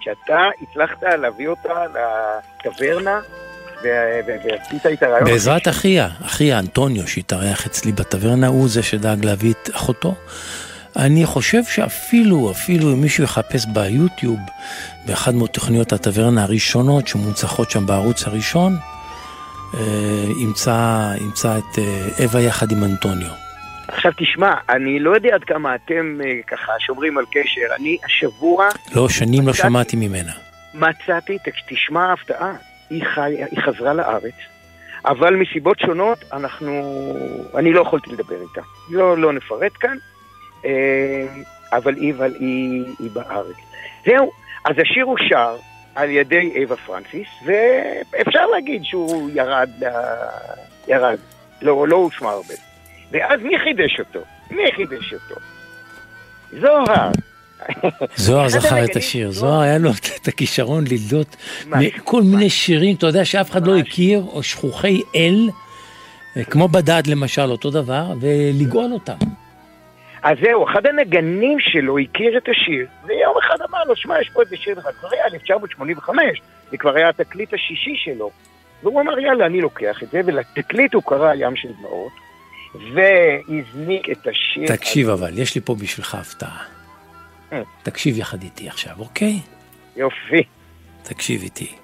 [0.00, 1.84] שאתה הצלחת להביא אותה
[2.64, 3.20] לטברנה
[3.82, 5.24] ועשית את הרעיון.
[5.24, 10.14] בעזרת אחיה, אחיה אנטוניו שהתארח אצלי בטברנה, הוא זה שדאג להביא את אחותו.
[10.96, 14.38] אני חושב שאפילו, אפילו אם מישהו יחפש ביוטיוב,
[15.06, 18.76] באחד מתוכניות הטברנה הראשונות שמונצחות שם בערוץ הראשון,
[19.74, 19.80] אה,
[20.42, 23.30] ימצא, ימצא את אה, אווה יחד עם אנטוניו.
[23.88, 27.74] עכשיו תשמע, אני לא יודע עד כמה אתם אה, ככה שומרים על קשר.
[27.76, 30.32] אני השבוע לא, שנים לא שמעתי ממנה.
[30.74, 31.38] מצאתי,
[31.68, 32.52] תשמע הפתעה,
[32.90, 34.34] היא, חי, היא חזרה לארץ,
[35.04, 36.82] אבל מסיבות שונות אנחנו,
[37.54, 38.60] אני לא יכולתי לדבר איתה.
[38.90, 39.96] לא, לא נפרט כאן,
[40.64, 41.26] אה,
[41.72, 43.56] אבל היא, אבל היא, היא בארץ.
[44.06, 44.32] זהו,
[44.64, 45.56] אז השיר אושר
[45.94, 49.88] על ידי אווה פרנסיס, ואפשר להגיד שהוא ירד, ל-
[50.88, 51.18] ירד,
[51.62, 52.54] לא, לא הושמע הרבה.
[53.10, 54.20] ואז מי חידש אותו?
[54.50, 55.40] מי חידש אותו?
[56.60, 57.10] זוהר.
[58.16, 59.90] זוהר זכר את השיר, זוהר היה לו
[60.22, 61.36] את הכישרון לדלות
[62.04, 65.48] כל מיני שירים, אתה יודע שאף אחד לא הכיר, או שכוחי אל,
[66.36, 69.16] אה, כמו בדד למשל, אותו דבר, ולגאול אותם.
[70.22, 74.42] אז זהו, אחד הנגנים שלו הכיר את השיר, ויום אחד אמר לו, שמע, יש פה
[74.42, 78.30] איזה שיר אחד, כבר היה 1985, זה כבר היה התקליט השישי שלו.
[78.82, 82.12] והוא אמר, יאללה, אני לוקח את זה, ולתקליט הוא קרא ים של דמעות,
[82.94, 84.76] והזניק את השיר.
[84.76, 86.79] תקשיב אבל, יש לי פה בשבילך הפתעה.
[87.82, 89.40] תקשיב יחד איתי עכשיו, אוקיי?
[89.96, 90.42] יופי.
[91.02, 91.76] תקשיב איתי.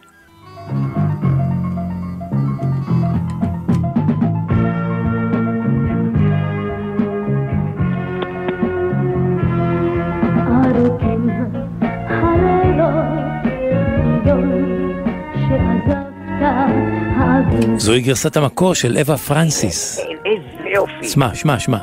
[17.76, 19.98] זוהי גרסת המקור של אווה פרנסיס.
[19.98, 21.08] איזה יופי.
[21.08, 21.78] שמע, שמע, שמע.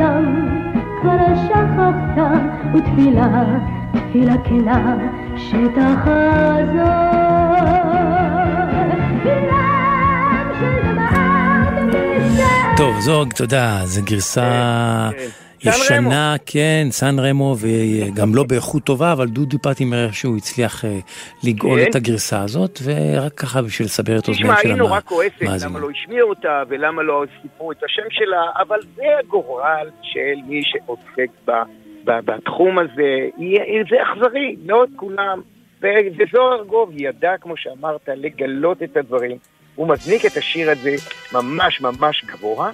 [0.00, 0.24] מן הסתם
[1.00, 1.94] כבר שכחת
[2.74, 3.44] ותפילה,
[3.92, 4.96] תפילה כנה
[5.36, 6.80] שתחזור.
[12.76, 19.12] טוב, זו, אתה יודע, זו גרסה סן ישנה, כן, סן רמו, וגם לא באיכות טובה,
[19.12, 20.98] אבל דודו פטימר איכשהו הצליח אה,
[21.44, 21.90] לגאול כן.
[21.90, 25.76] את הגרסה הזאת, ורק ככה בשביל לסבר את אוזניהם תשמע, של היא נורא כועסת, המאזינים.
[25.76, 30.62] למה לא השמיעו אותה, ולמה לא סיפרו את השם שלה, אבל זה הגורל של מי
[30.64, 31.52] שעוסק ב,
[32.04, 33.28] ב, בתחום הזה.
[33.90, 35.40] זה אכזרי, את כולם.
[35.82, 39.36] וזוהר גוב ידע, כמו שאמרת, לגלות את הדברים.
[39.74, 40.94] הוא מזניק את השיר הזה
[41.32, 42.70] ממש ממש גבוה,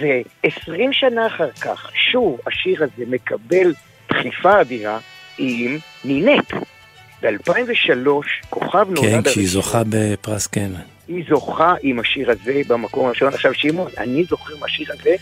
[0.00, 3.74] ו-20 שנה אחר כך, שוב, השיר הזה מקבל
[4.10, 4.98] דחיפה אדירה
[5.38, 6.52] עם נינט.
[7.22, 8.08] ב-2003,
[8.50, 9.30] כוכב נולד כן.
[9.30, 10.74] כשהיא זוכה בפרס קנן.
[11.08, 13.28] היא זוכה עם השיר הזה במקום הראשון.
[13.28, 15.16] עכשיו שמעון, אני זוכר מהשיר הזה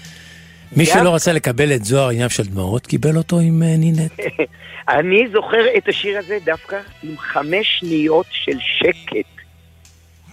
[0.76, 4.12] מי שלא רצה לקבל את זוהר עניין של דמעות, קיבל אותו עם אה, נינט.
[4.98, 9.30] אני זוכר את השיר הזה דווקא עם חמש שניות של שקט.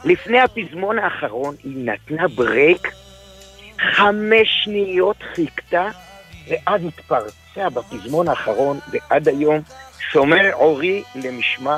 [0.06, 2.88] לפני הפזמון האחרון היא נתנה ברייק,
[3.80, 5.88] חמש שניות חיכתה,
[6.48, 9.62] ואז התפרצה בפזמון האחרון, ועד היום
[10.12, 11.78] שומר עורי למשמע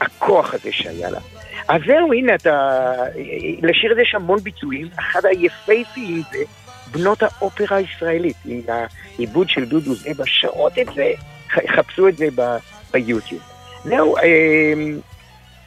[0.00, 1.20] הכוח הזה שהיה לה.
[1.68, 2.92] אז זהו, הנה, אתה...
[3.62, 6.38] לשיר הזה יש המון ביצועים, אחד היפהפיים זה
[6.90, 11.12] בנות האופרה הישראלית, עם העיבוד של דודו זבע, שרות את זה,
[11.76, 12.56] חפשו את זה ב-
[12.92, 13.42] ביוטיוב.
[13.84, 14.98] זהו, אמ,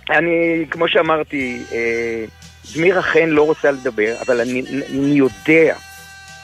[0.10, 2.26] אני, כמו שאמרתי, אה,
[2.74, 5.76] זמיר אכן לא רוצה לדבר, אבל אני, אני יודע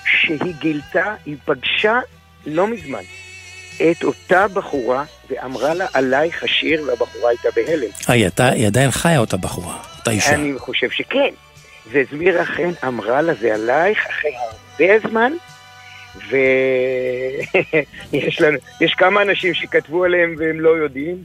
[0.05, 1.99] שהיא גילתה, היא פגשה
[2.45, 3.03] לא מזמן
[3.91, 7.89] את אותה בחורה ואמרה לה עלייך השיר והבחורה הייתה בהלם.
[8.07, 10.35] היא היא עדיין חיה אותה בחורה, אותה אישה.
[10.35, 11.29] אני חושב שכן.
[11.91, 15.31] וזמיר אכן אמרה לה זה עלייך אחרי הרבה זמן,
[18.11, 21.15] ויש לנו, יש כמה אנשים שכתבו עליהם והם לא יודעים,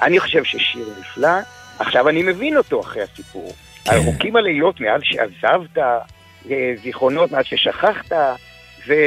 [0.00, 1.38] ואני חושב ששיר נפלא.
[1.78, 3.52] עכשיו אני מבין אותו אחרי הסיפור.
[3.84, 3.94] כן.
[3.94, 5.78] ארוכים הלילות מאז שעזבת,
[6.50, 8.12] אה, זיכרונות מאז ששכחת,
[8.86, 9.06] ורק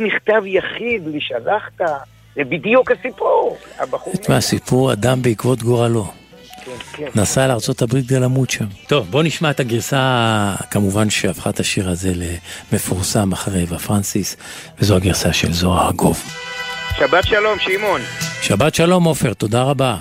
[0.00, 1.80] מכתב יחיד בלי שלחת,
[2.36, 3.58] זה בדיוק הסיפור.
[3.78, 4.12] הבחור...
[4.12, 6.12] תשמע, סיפור אדם בעקבות גורלו.
[6.64, 7.20] כן, כן.
[7.20, 8.64] נסע לארה"ב כדי למות שם.
[8.88, 12.12] טוב, בוא נשמע את הגרסה, כמובן שהפכה את השיר הזה
[12.72, 14.36] למפורסם אחרי אווה פרנסיס,
[14.78, 16.22] וזו הגרסה של זוהר ארגוב.
[16.98, 18.00] שבת שלום, שמעון.
[18.42, 19.96] שבת שלום עופר, תודה רבה.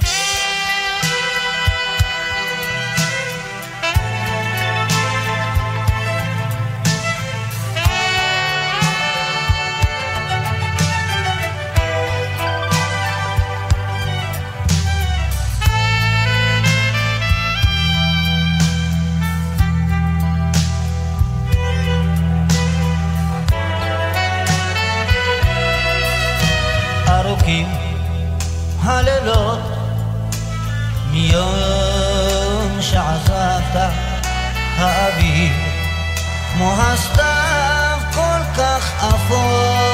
[36.54, 39.94] כמו הסתיו כל כך אפור.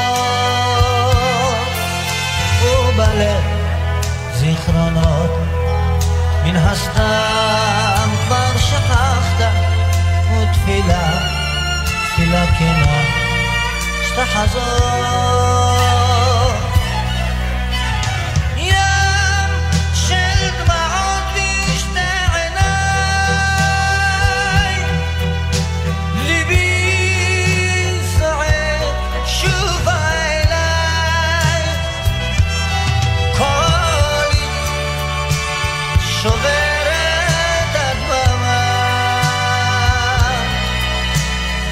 [2.63, 3.43] ובלב
[4.33, 5.31] זיכרונות
[6.43, 9.51] מן הסתם כבר שכחת
[10.31, 11.09] ותפילה
[12.13, 13.01] תפילה כנה
[14.07, 15.98] שתחזור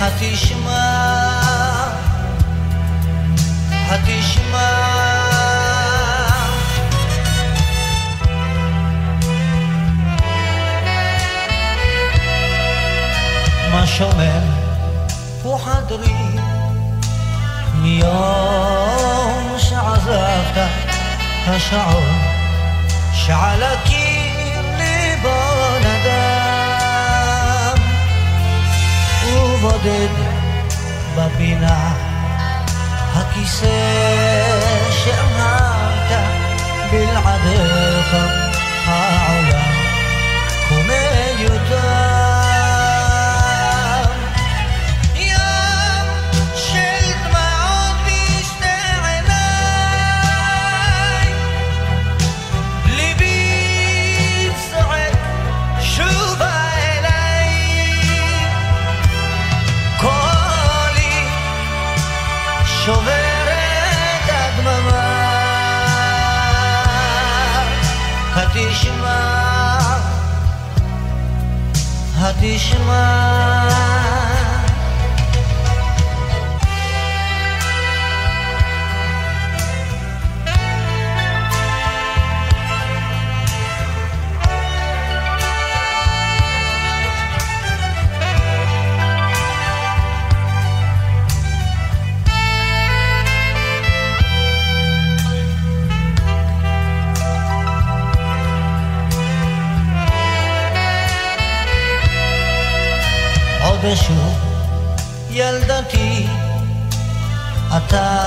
[0.07, 1.17] התשמע
[3.89, 4.67] התשמע.
[13.71, 14.41] מה שומר
[15.43, 16.13] הוא חדרי
[17.75, 20.71] מיום שעזבת
[21.47, 22.19] השעון
[23.13, 23.96] שעל הקיר
[29.68, 30.10] ובודד
[31.15, 31.94] בפינה.
[33.14, 33.68] הכיסא
[34.91, 36.11] שאמרת
[36.91, 37.76] בלעדיך
[72.41, 73.56] התשמע
[103.88, 104.35] עוד אשוב
[105.30, 106.27] ילדתי
[107.77, 108.23] אתה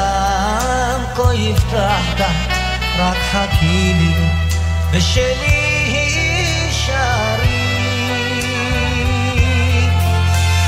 [1.15, 2.20] כה הבטחת
[2.99, 4.15] רק חכי לי
[4.91, 7.11] ושלי הישארי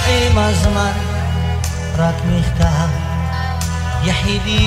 [0.08, 0.92] עם הזמן
[1.98, 2.88] רק מכתב
[4.04, 4.58] יחידי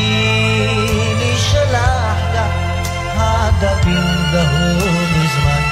[1.20, 2.50] נשלח גם
[3.18, 5.64] הדפים דהו מזמן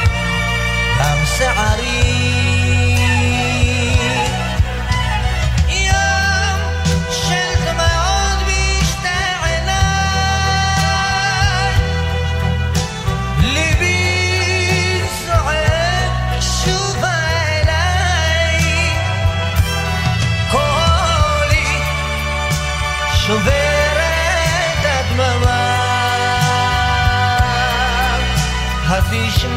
[1.00, 2.43] גם שערי
[29.14, 29.53] התשמע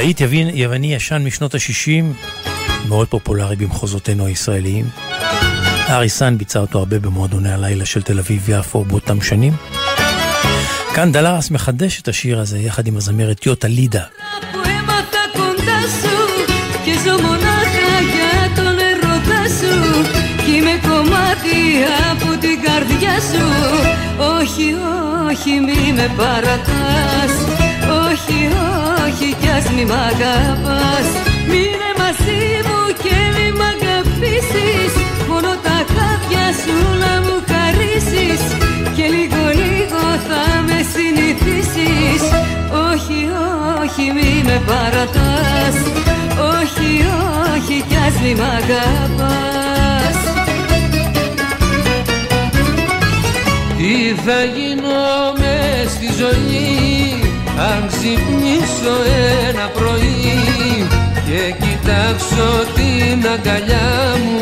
[0.00, 2.04] להיט יבין- יווני ישן משנות ה-60,
[2.88, 4.84] מאוד פופולרי במחוזותינו הישראליים.
[5.88, 9.52] ארי סאן ביצע אותו הרבה במועדוני הלילה של תל אביב-יפו באותם שנים.
[10.94, 14.02] כאן דלרס מחדש את השיר הזה יחד עם הזמרת יוטה לידה.
[14.52, 16.16] που έμαθα κοντά σου
[16.84, 20.02] και ζω μονάχα για τον ερωτά σου
[20.44, 21.58] κι είμαι κομμάτι
[22.10, 23.44] από την καρδιά σου
[24.18, 24.74] όχι,
[25.30, 27.59] όχι μη με παρατάς όχι,
[29.61, 31.07] όχι κι ας μη μ' αγαπάς.
[31.49, 34.93] Μείνε μαζί μου και μη μ' αγαπήσεις.
[35.29, 38.41] Μόνο τα χάπια σου να μου χαρίσεις.
[38.95, 42.21] Και λίγο λίγο θα με συνηθίσεις.
[42.89, 43.19] Όχι,
[43.81, 45.75] όχι μη με παρατάς.
[46.55, 46.91] Όχι,
[47.53, 50.17] όχι κι ας μη μ' αγαπάς.
[53.77, 55.01] Τι θα γίνω
[55.39, 57.20] μες στη ζωή
[57.69, 58.95] αν ξυπνήσω
[59.49, 60.87] ένα πρωί
[61.27, 63.91] και κοιτάξω την αγκαλιά
[64.23, 64.41] μου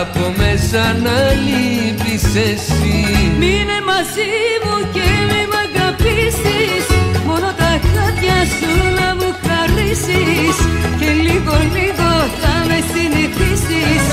[0.00, 2.98] από μέσα να λείπεις εσύ.
[3.38, 4.32] Μείνε μαζί
[4.64, 6.84] μου και μη μ' αγαπήσεις
[7.26, 10.56] Μόνο τα χάδια σου να μου χαρίσεις.
[11.00, 12.10] Και λίγο λίγο
[12.40, 14.04] θα με συνηθίσεις.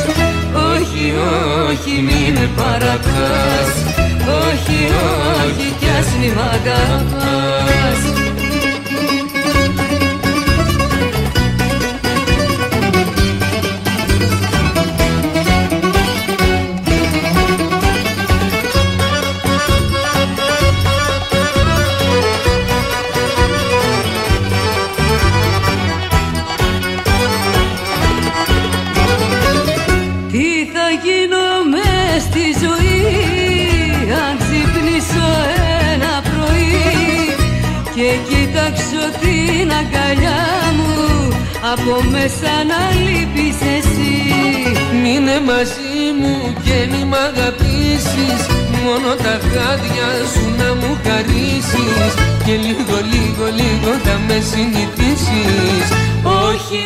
[0.72, 1.06] Όχι,
[1.70, 3.93] όχι μη με παρακάς
[4.28, 4.80] Όχι,
[5.46, 8.33] όχι κι ας μη μ' αγαπάς
[41.74, 44.14] από μέσα να λείπεις εσύ.
[45.02, 46.36] Μείνε μαζί μου
[46.66, 48.42] και μη μ' αγαπήσεις.
[48.84, 52.12] Μόνο τα χάδια σου να μου χαρίσεις.
[52.46, 55.86] Και λίγο λίγο λίγο θα με συνηθίσεις.
[56.50, 56.82] Όχι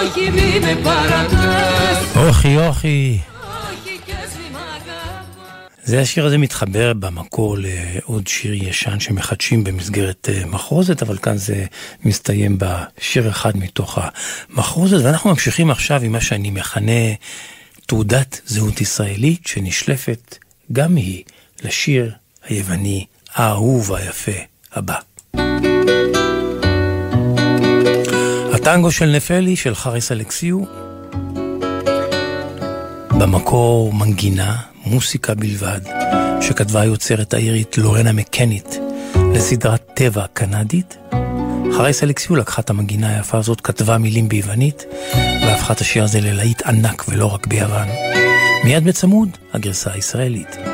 [0.00, 1.98] όχι μη με παρατάς.
[2.28, 3.24] Όχι όχι.
[5.88, 11.64] זה השיר הזה מתחבר במקור לעוד שיר ישן שמחדשים במסגרת אה, מחרוזת, אבל כאן זה
[12.04, 13.98] מסתיים בשיר אחד מתוך
[14.50, 17.14] המחרוזת, ואנחנו ממשיכים עכשיו עם מה שאני מכנה
[17.86, 20.38] תעודת זהות ישראלית שנשלפת
[20.72, 21.24] גם היא
[21.64, 22.12] לשיר
[22.48, 24.32] היווני האהוב והיפה
[24.72, 24.96] הבא.
[28.54, 30.87] הטנגו של נפלי של חריס אלכסיו,
[33.20, 35.80] במקור מנגינה, מוסיקה בלבד,
[36.40, 38.78] שכתבה היוצרת האירית לורנה מקנית
[39.34, 40.96] לסדרת טבע קנדית.
[41.72, 44.84] חריס אלכסיו לקחה את המנגינה היפה הזאת, כתבה מילים ביוונית,
[45.42, 47.88] והפכה את השיר הזה ללהיט ענק ולא רק ביוון.
[48.64, 50.67] מיד בצמוד, הגרסה הישראלית.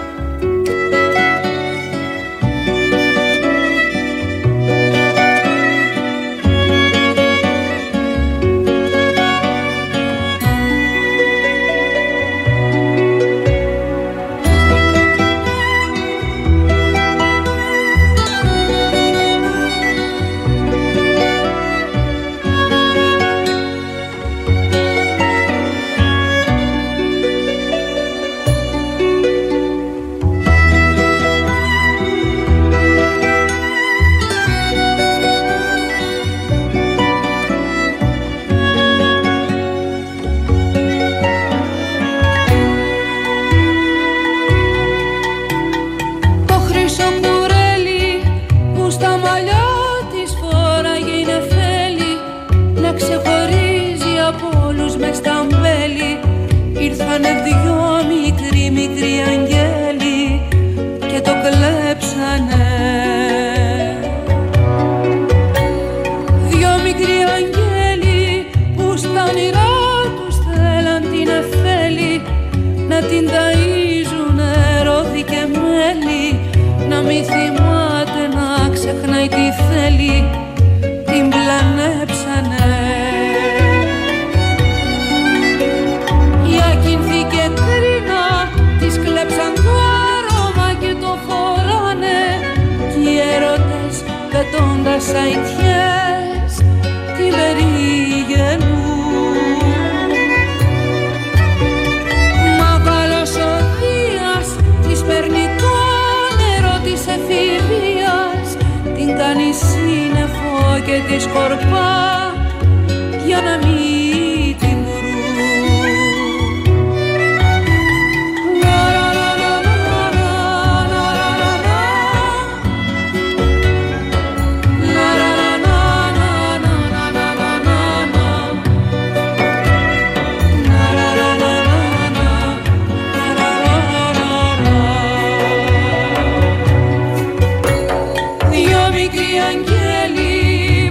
[139.04, 140.36] μικροί αγγέλοι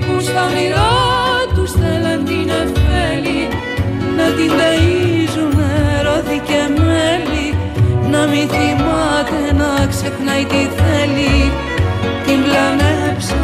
[0.05, 0.93] που στα όνειρά
[1.55, 3.41] τους θέλαν την αφέλη
[4.17, 5.53] να την ταΐζουν
[6.05, 7.47] ρόδι και μέλι
[8.11, 11.51] να μην θυμάται να ξεχνάει τι θέλει.
[12.25, 13.42] Την πλανέψα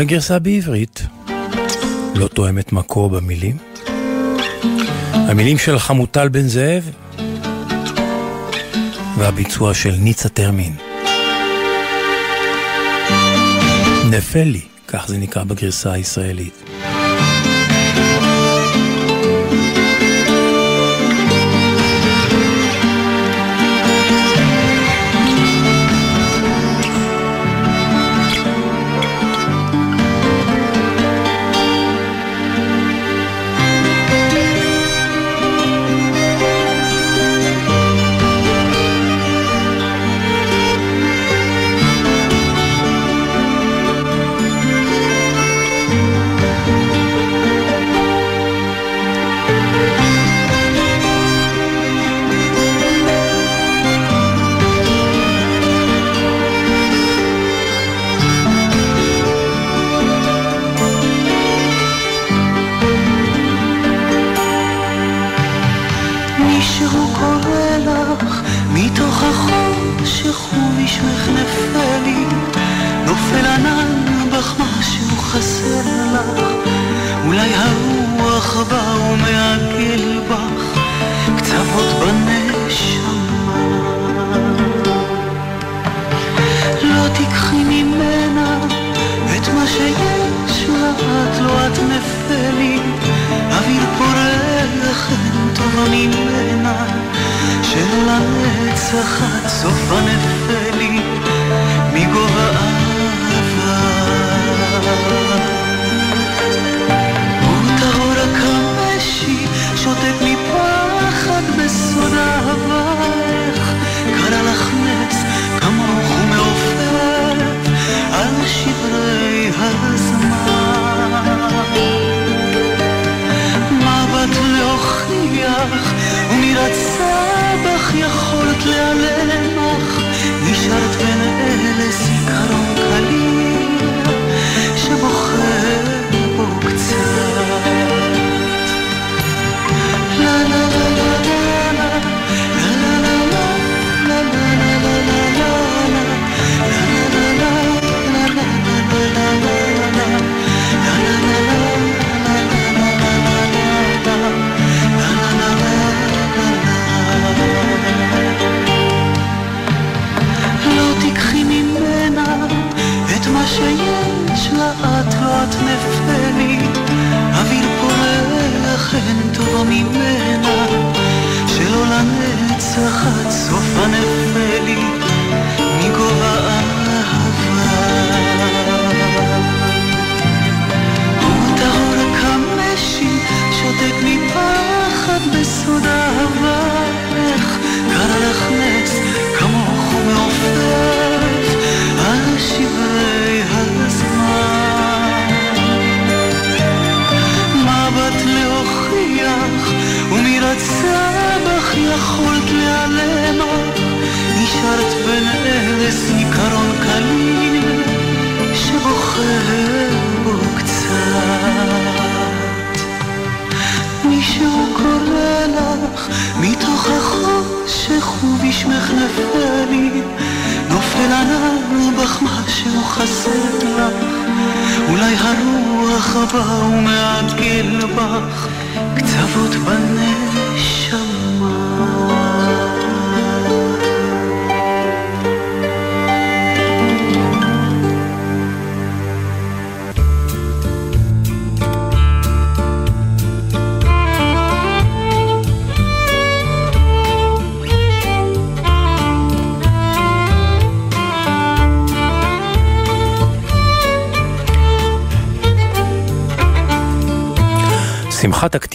[0.00, 1.02] אולי הגרסה בעברית
[2.14, 3.56] לא תואמת מקור במילים?
[5.12, 6.90] המילים של חמוטל בן זאב
[9.18, 10.76] והביצוע של ניצה טרמין.
[14.10, 16.59] נפל לי, כך זה נקרא בגרסה הישראלית.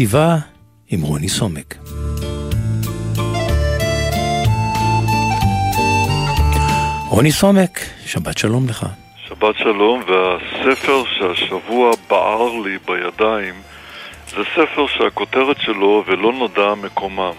[0.06, 0.36] שמחת הכתיבה
[0.88, 1.76] עם רוני סומק.
[7.10, 8.86] רוני סומק, שבת שלום לך.
[9.28, 13.56] שבת שלום, והספר שהשבוע בער לי בידיים
[14.28, 17.36] זה ספר שהכותרת שלו ולא נודע מקומם.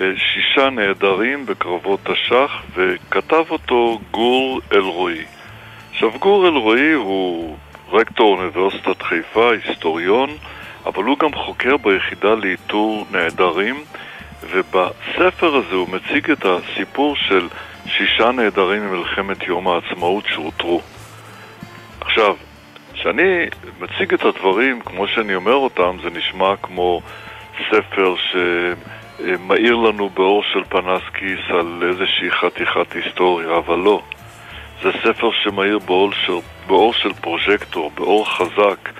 [0.00, 5.24] אה, שישה נעדרים בקרבות תש"ח, וכתב אותו גור אלרועי.
[5.92, 7.56] עכשיו, גור אלרועי הוא
[7.92, 10.30] רקטור אוניברסיטת חיפה, היסטוריון,
[10.94, 13.84] אבל הוא גם חוקר ביחידה לאיתור נעדרים,
[14.50, 17.48] ובספר הזה הוא מציג את הסיפור של
[17.86, 20.80] שישה נעדרים ממלחמת יום העצמאות שאותרו.
[22.00, 22.36] עכשיו,
[22.92, 23.46] כשאני
[23.80, 27.00] מציג את הדברים כמו שאני אומר אותם, זה נשמע כמו
[27.70, 34.02] ספר שמאיר לנו באור של פנסקיס על איזושהי חתיכת היסטוריה, אבל לא.
[34.82, 36.32] זה ספר שמאיר באור של,
[36.66, 38.90] באור של פרוז'קטור, באור חזק,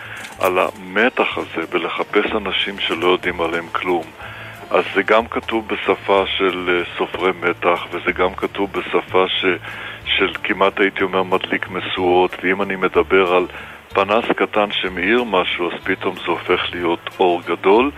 [0.40, 4.04] על המתח הזה בלחפש אנשים שלא יודעים עליהם כלום.
[4.70, 9.44] אז זה גם כתוב בשפה של אה, סופרי מתח, וזה גם כתוב בשפה ש,
[10.06, 13.46] של כמעט הייתי אומר מדליק משואות, ואם אני מדבר על
[13.88, 17.90] פנס קטן שמאיר משהו, אז פתאום זה הופך להיות אור גדול,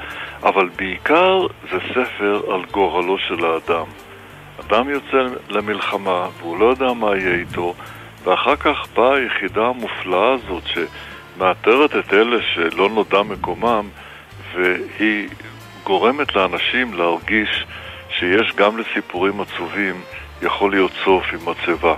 [0.43, 3.87] אבל בעיקר זה ספר על גורלו של האדם.
[4.67, 7.75] אדם יוצא למלחמה, והוא לא יודע מה יהיה איתו,
[8.25, 10.65] ואחר כך באה היחידה המופלאה הזאת,
[11.37, 13.89] שמאתרת את אלה שלא נודע מקומם,
[14.55, 15.29] והיא
[15.85, 17.65] גורמת לאנשים להרגיש
[18.19, 20.01] שיש גם לסיפורים עצובים
[20.43, 21.95] יכול להיות סוף עם מצבה.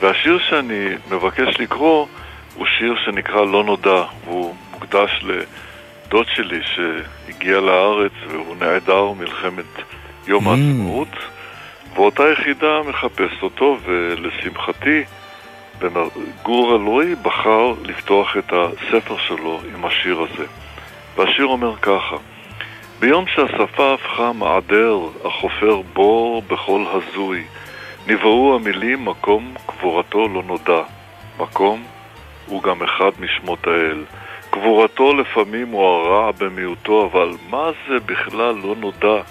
[0.00, 2.06] והשיר שאני מבקש לקרוא
[2.54, 9.82] הוא שיר שנקרא לא נודע, והוא מוקדש לדוד שלי שהגיע לארץ והוא נעדר מלחמת
[10.26, 10.50] יום mm.
[10.50, 11.08] העצמאות,
[11.94, 15.04] ואותה יחידה מחפשת אותו, ולשמחתי,
[16.42, 20.44] גור אלרועי בחר לפתוח את הספר שלו עם השיר הזה.
[21.16, 22.16] והשיר אומר ככה:
[23.00, 27.44] ביום שהשפה הפכה מעדר, החופר בור בכל הזוי,
[28.06, 30.82] נבראו המילים מקום קבורתו לא נודע.
[31.38, 31.82] מקום
[32.46, 34.04] הוא גם אחד משמות האל.
[34.50, 39.22] קבורתו לפעמים הוא הרע במיעוטו, אבל מה זה בכלל לא נודע?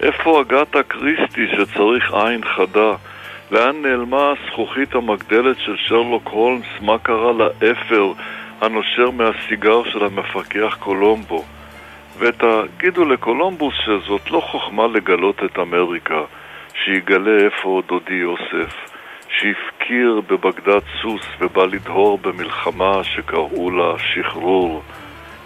[0.00, 2.94] איפה הגתה קריסטי שצריך עין חדה?
[3.50, 6.66] לאן נעלמה הזכוכית המגדלת של שרלוק הולמס?
[6.80, 8.12] מה קרה לאפר
[8.60, 11.44] הנושר מהסיגר של המפקח קולומבו?
[12.18, 16.20] ותגידו לקולומבוס שזאת לא חוכמה לגלות את אמריקה,
[16.84, 18.74] שיגלה איפה דודי יוסף,
[19.28, 24.82] שהפקיר בבגדד סוס ובא לדהור במלחמה שקראו לה שחרור.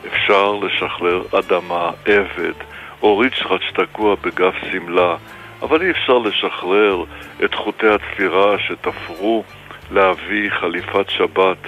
[0.07, 2.59] אפשר לשחרר אדמה, עבד,
[3.03, 5.17] או ריצ'רד שתקוע בגף שמלה,
[5.63, 7.05] אבל אי אפשר לשחרר
[7.45, 9.45] את חוטי התפירה שתפרו
[9.91, 11.59] להביא חליפת שבת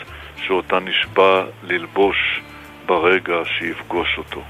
[0.46, 2.16] שאותה נשבע ללבוש
[2.86, 4.40] ברגע שיפגוש אותו.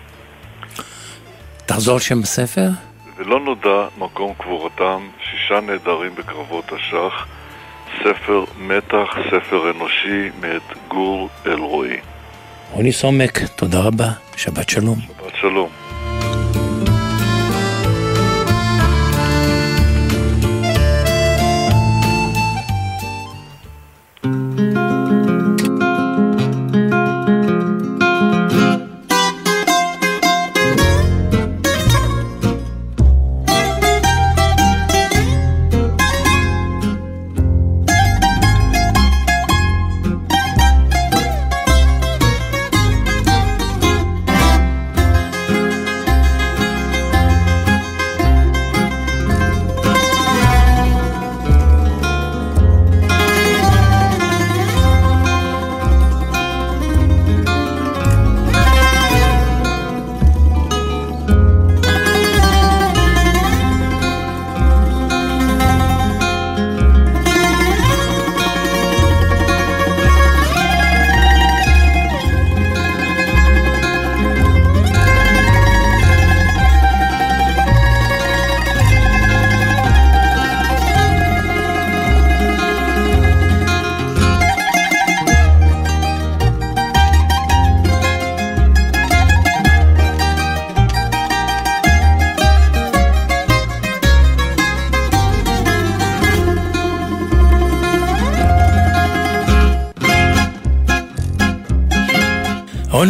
[1.67, 2.69] תחזור שם בספר?
[3.17, 7.27] ולא נודע מקום קבורתם, שישה נעדרים בקרבות תש"ח,
[7.99, 11.97] ספר מתח, ספר אנושי, מאת גור אלרועי.
[12.73, 14.99] רוני סומק, תודה רבה, שבת שלום.
[15.01, 15.84] שבת שלום.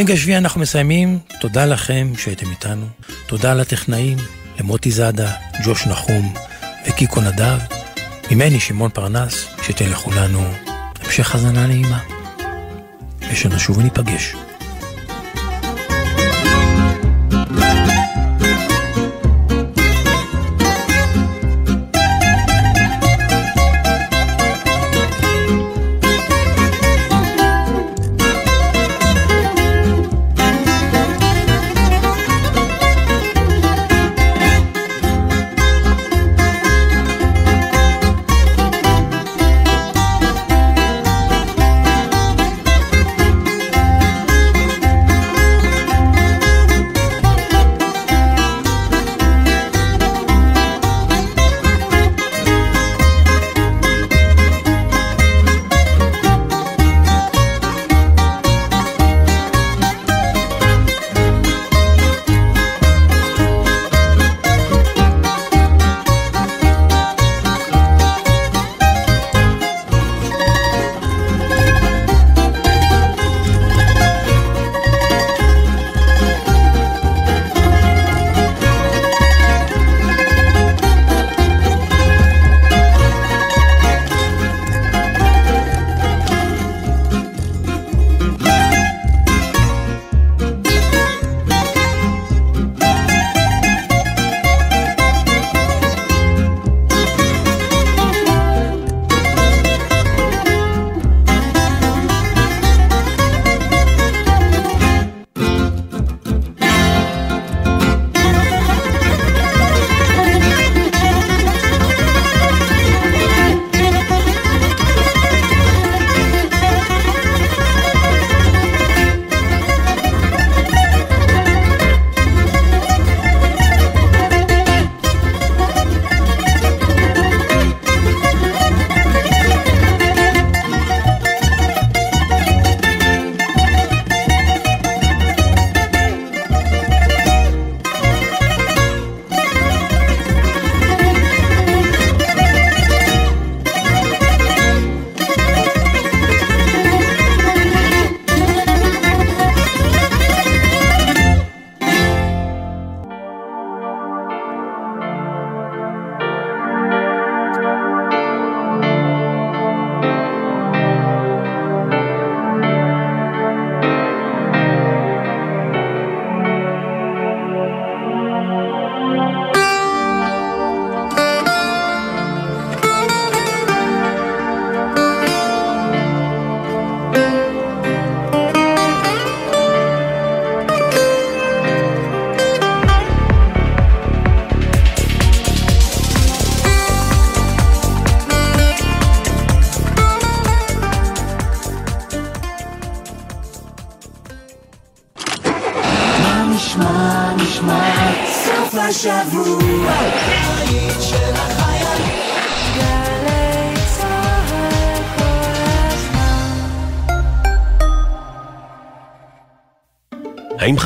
[0.04, 2.86] העונג השביעי אנחנו מסיימים, תודה לכם שהייתם איתנו,
[3.26, 4.18] תודה לטכנאים,
[4.60, 5.32] למוטי זאדה,
[5.64, 6.34] ג'וש נחום
[6.88, 7.58] וקיקו נדב,
[8.30, 10.44] ממני שמעון פרנס, שתהיה לכולנו
[11.00, 11.98] המשך האזנה נעימה.
[13.30, 14.34] ושנשוב וניפגש.